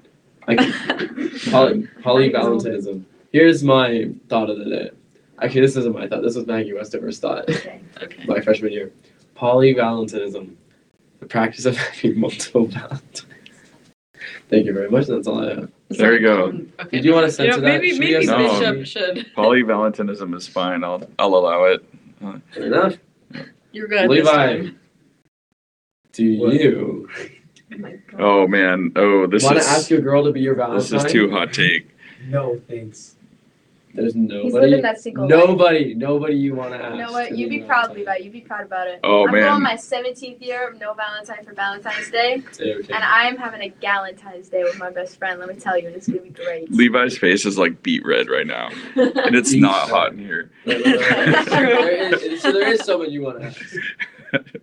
[0.47, 3.03] I could, poly, polyvalentinism.
[3.31, 4.89] Here's my thought of the day.
[5.41, 6.21] Actually, this isn't my thought.
[6.21, 7.49] This was Maggie Westover's thought.
[7.49, 7.81] Okay.
[8.01, 8.23] Okay.
[8.27, 8.91] my freshman year.
[9.35, 10.53] Polyvalentinism,
[11.19, 13.25] the practice of having multiple valentines.
[14.49, 15.07] Thank you very much.
[15.07, 15.71] That's all I have.
[15.89, 16.43] There you go.
[16.79, 16.97] Okay.
[16.97, 17.67] Did you want to You know, censor that?
[17.67, 18.73] maybe Should we maybe have No.
[18.73, 19.25] Bishop should.
[19.35, 20.83] Polyvalentinism is fine.
[20.83, 21.83] I'll I'll allow it.
[22.53, 22.95] Fair enough.
[23.71, 24.09] You're good.
[24.09, 24.79] This Levi, time.
[26.15, 26.53] Do What?
[26.53, 27.09] you
[28.19, 28.43] Oh.
[28.43, 28.91] Oh man.
[28.95, 30.79] Oh this want to is ask your girl to be your Valentine?
[30.79, 31.89] this is too hot take.
[32.27, 33.11] No thanks.
[33.93, 34.67] There's He's nobody.
[34.67, 35.29] living that single life.
[35.29, 35.93] Nobody.
[35.93, 36.95] Nobody you want to ask.
[36.95, 37.35] You know what?
[37.37, 37.99] You'd be your proud, Valentine.
[38.13, 38.15] Levi.
[38.25, 38.99] You'd be proud about it.
[39.05, 39.61] Oh I'm going man.
[39.63, 42.93] my 17th year of no Valentine for Valentine's Day, Say okay.
[42.93, 45.39] and I'm having a Galentine's Day with my best friend.
[45.39, 46.69] Let me tell you, it's gonna be great.
[46.71, 48.69] Levi's face is like beat red right now.
[48.95, 49.93] And it's Beat not red.
[49.95, 50.51] hot in here.
[50.65, 51.45] Wait, wait, wait, wait.
[51.49, 53.75] There is- so there is someone you want to ask.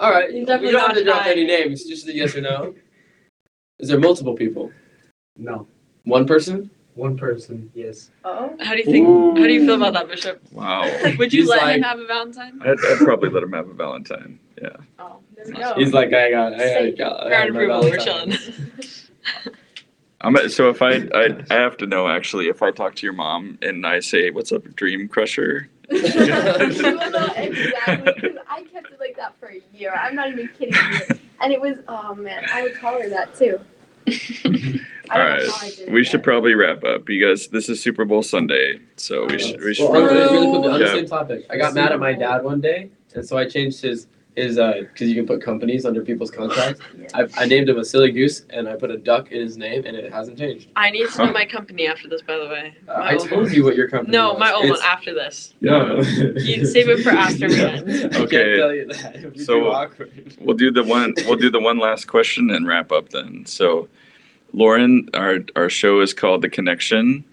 [0.00, 0.32] All right.
[0.32, 1.84] You're We don't have to not drop any names.
[1.84, 2.74] Just a yes or no.
[3.78, 4.72] Is there multiple people?
[5.36, 5.66] No.
[6.04, 6.70] One person?
[6.94, 8.10] One person, yes.
[8.24, 9.06] Oh, How do you think?
[9.38, 10.42] How do you feel about that, Bishop?
[10.52, 10.82] Wow.
[11.18, 12.60] Would you He's let him have a Valentine?
[12.62, 14.40] I'd, I'd probably let him have a Valentine.
[14.60, 14.70] Yeah.
[14.98, 15.74] oh, there we go.
[15.76, 17.80] He's like, I got, I got, I Ground got approval.
[17.82, 18.32] We're chilling.
[20.22, 23.14] I'm so if I, I I have to know actually if I talk to your
[23.14, 28.92] mom and I say what's up Dream Crusher you will know exactly because I kept
[28.92, 29.92] it like that for a year.
[29.94, 31.16] I'm not even kidding you.
[31.40, 33.58] And it was, oh man, I would call her that too.
[34.08, 36.08] I All don't know right, how I did we that.
[36.10, 39.90] should probably wrap up because this is Super Bowl Sunday, so we should we should
[39.90, 40.32] Well, on the, probably.
[40.38, 40.94] really quickly, on the Yeah.
[40.94, 44.06] same topic, I got mad at my dad one day, and so I changed his
[44.36, 46.80] his uh because you can put companies under people's contracts.
[47.00, 47.08] Yeah.
[47.14, 49.84] I, I named him a silly goose, and I put a duck in his name,
[49.86, 50.68] and it hasn't changed.
[50.76, 52.74] I need to know my company after this, by the way.
[52.88, 53.52] Uh, I old told one.
[53.54, 54.16] you what your company.
[54.16, 54.40] No, was.
[54.40, 55.54] my old one after this.
[55.60, 55.94] Yeah.
[55.96, 57.88] You save it for after we end.
[57.90, 58.56] I can't Okay.
[58.56, 59.16] tell you that.
[59.16, 60.36] It would be So- too awkward.
[60.40, 61.14] We'll do the one.
[61.26, 63.46] We'll do the one last question and wrap up then.
[63.46, 63.88] So,
[64.54, 67.24] Lauryn, our our show is called The Connection,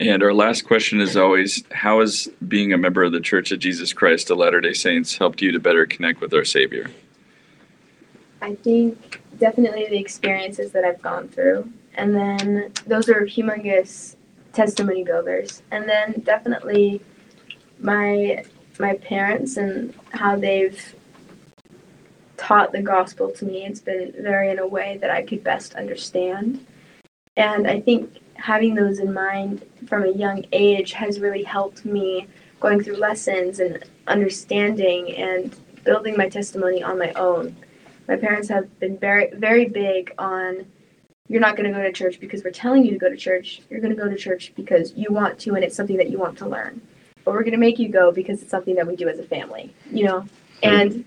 [0.00, 3.58] and our last question is always: How has being a member of the Church of
[3.58, 6.90] Jesus Christ of Latter Day Saints helped you to better connect with our Savior?
[8.40, 11.70] I think definitely the experiences that I've gone through.
[11.94, 14.14] And then those are humongous
[14.52, 15.62] testimony builders.
[15.70, 17.00] And then definitely
[17.80, 18.44] my
[18.78, 20.94] my parents and how they've
[22.36, 23.64] taught the gospel to me.
[23.64, 26.64] It's been very in a way that I could best understand.
[27.36, 32.26] And I think having those in mind from a young age has really helped me
[32.60, 37.54] going through lessons and understanding and building my testimony on my own.
[38.06, 40.66] My parents have been very very big on
[41.30, 43.60] you're not going to go to church because we're telling you to go to church.
[43.68, 46.18] You're going to go to church because you want to and it's something that you
[46.18, 46.80] want to learn.
[47.24, 49.24] But we're going to make you go because it's something that we do as a
[49.24, 50.24] family you know?
[50.62, 51.04] And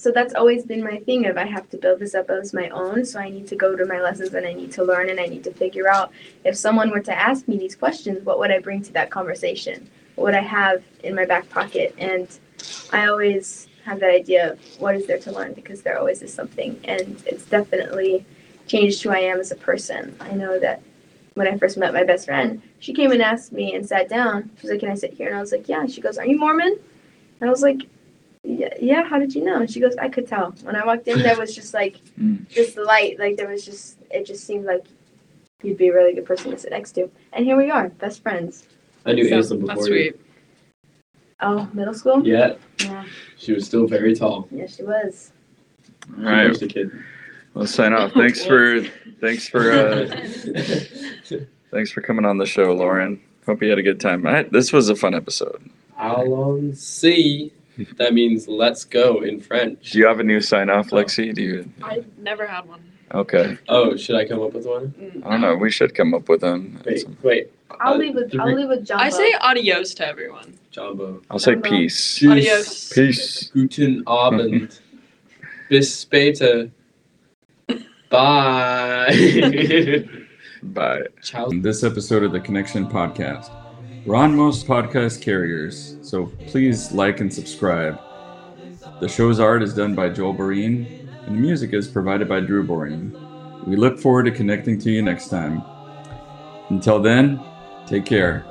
[0.00, 2.68] so that's always been my thing of i have to build this up as my
[2.70, 5.20] own so i need to go to my lessons and i need to learn and
[5.20, 6.10] i need to figure out
[6.44, 9.88] if someone were to ask me these questions what would i bring to that conversation
[10.14, 12.38] what would i have in my back pocket and
[12.92, 16.32] i always have that idea of what is there to learn because there always is
[16.32, 18.24] something and it's definitely
[18.70, 20.14] changed who I am as a person.
[20.20, 20.80] I know that
[21.34, 24.50] when I first met my best friend, she came and asked me and sat down.
[24.56, 25.28] She was like, Can I sit here?
[25.28, 25.86] And I was like, Yeah.
[25.86, 26.78] She goes, Are you Mormon?
[27.40, 27.88] And I was like,
[28.42, 29.56] Yeah, yeah, how did you know?
[29.60, 30.52] And she goes, I could tell.
[30.62, 32.48] When I walked in there was just like Mm.
[32.54, 34.84] this light, like there was just it just seemed like
[35.62, 37.10] you'd be a really good person to sit next to.
[37.34, 38.66] And here we are, best friends.
[39.04, 39.94] I knew So, Aislinn before That's you.
[40.12, 40.20] sweet.
[41.42, 42.26] Oh, middle school?
[42.26, 43.04] Yeah, Yeah,
[43.36, 44.48] she was still very tall.
[44.50, 45.32] yeah, she was.
[46.18, 46.90] All right, Just a kid.
[47.54, 48.12] let's sign off.
[48.12, 48.82] Thanks for
[49.20, 50.06] thanks for uh,
[51.70, 53.20] thanks for coming on the show, Lauryn.
[53.46, 54.26] Hope you had a good time.
[54.26, 55.62] I, this was a fun episode.
[55.98, 57.50] Allons-y.
[57.96, 59.92] That means let's go in French.
[59.92, 61.34] Do you have a new sign off, Lexi?
[61.34, 61.70] Do you?
[61.82, 62.82] I've never had one.
[63.14, 63.56] Okay.
[63.68, 64.94] Oh, should I come up with one?
[65.00, 65.26] Mm.
[65.26, 65.56] I don't know.
[65.56, 66.80] We should come up with them.
[66.86, 67.52] Wait, wait.
[67.80, 69.02] I'll Uh, leave with I'll three- leave with Jumbo.
[69.04, 70.54] I say adios to everyone.
[70.70, 71.20] Jumbo.
[71.30, 71.68] I'll say Jumbo.
[71.70, 72.22] peace.
[72.24, 72.92] Adios.
[72.92, 73.48] Peace.
[73.52, 74.78] Guten Abend.
[75.70, 76.70] Bis später.
[78.10, 80.04] Bye.
[80.62, 81.02] Bye.
[81.22, 81.48] Ciao.
[81.50, 83.50] This episode of the Connection Podcast.
[84.06, 88.00] We're on most podcast carriers, so please like and subscribe.
[88.98, 90.86] The show's art is done by Joel Boreen,
[91.26, 93.12] and the music is provided by Drew Boreen.
[93.66, 95.62] We look forward to connecting to you next time.
[96.70, 97.40] Until then,
[97.86, 98.49] take care.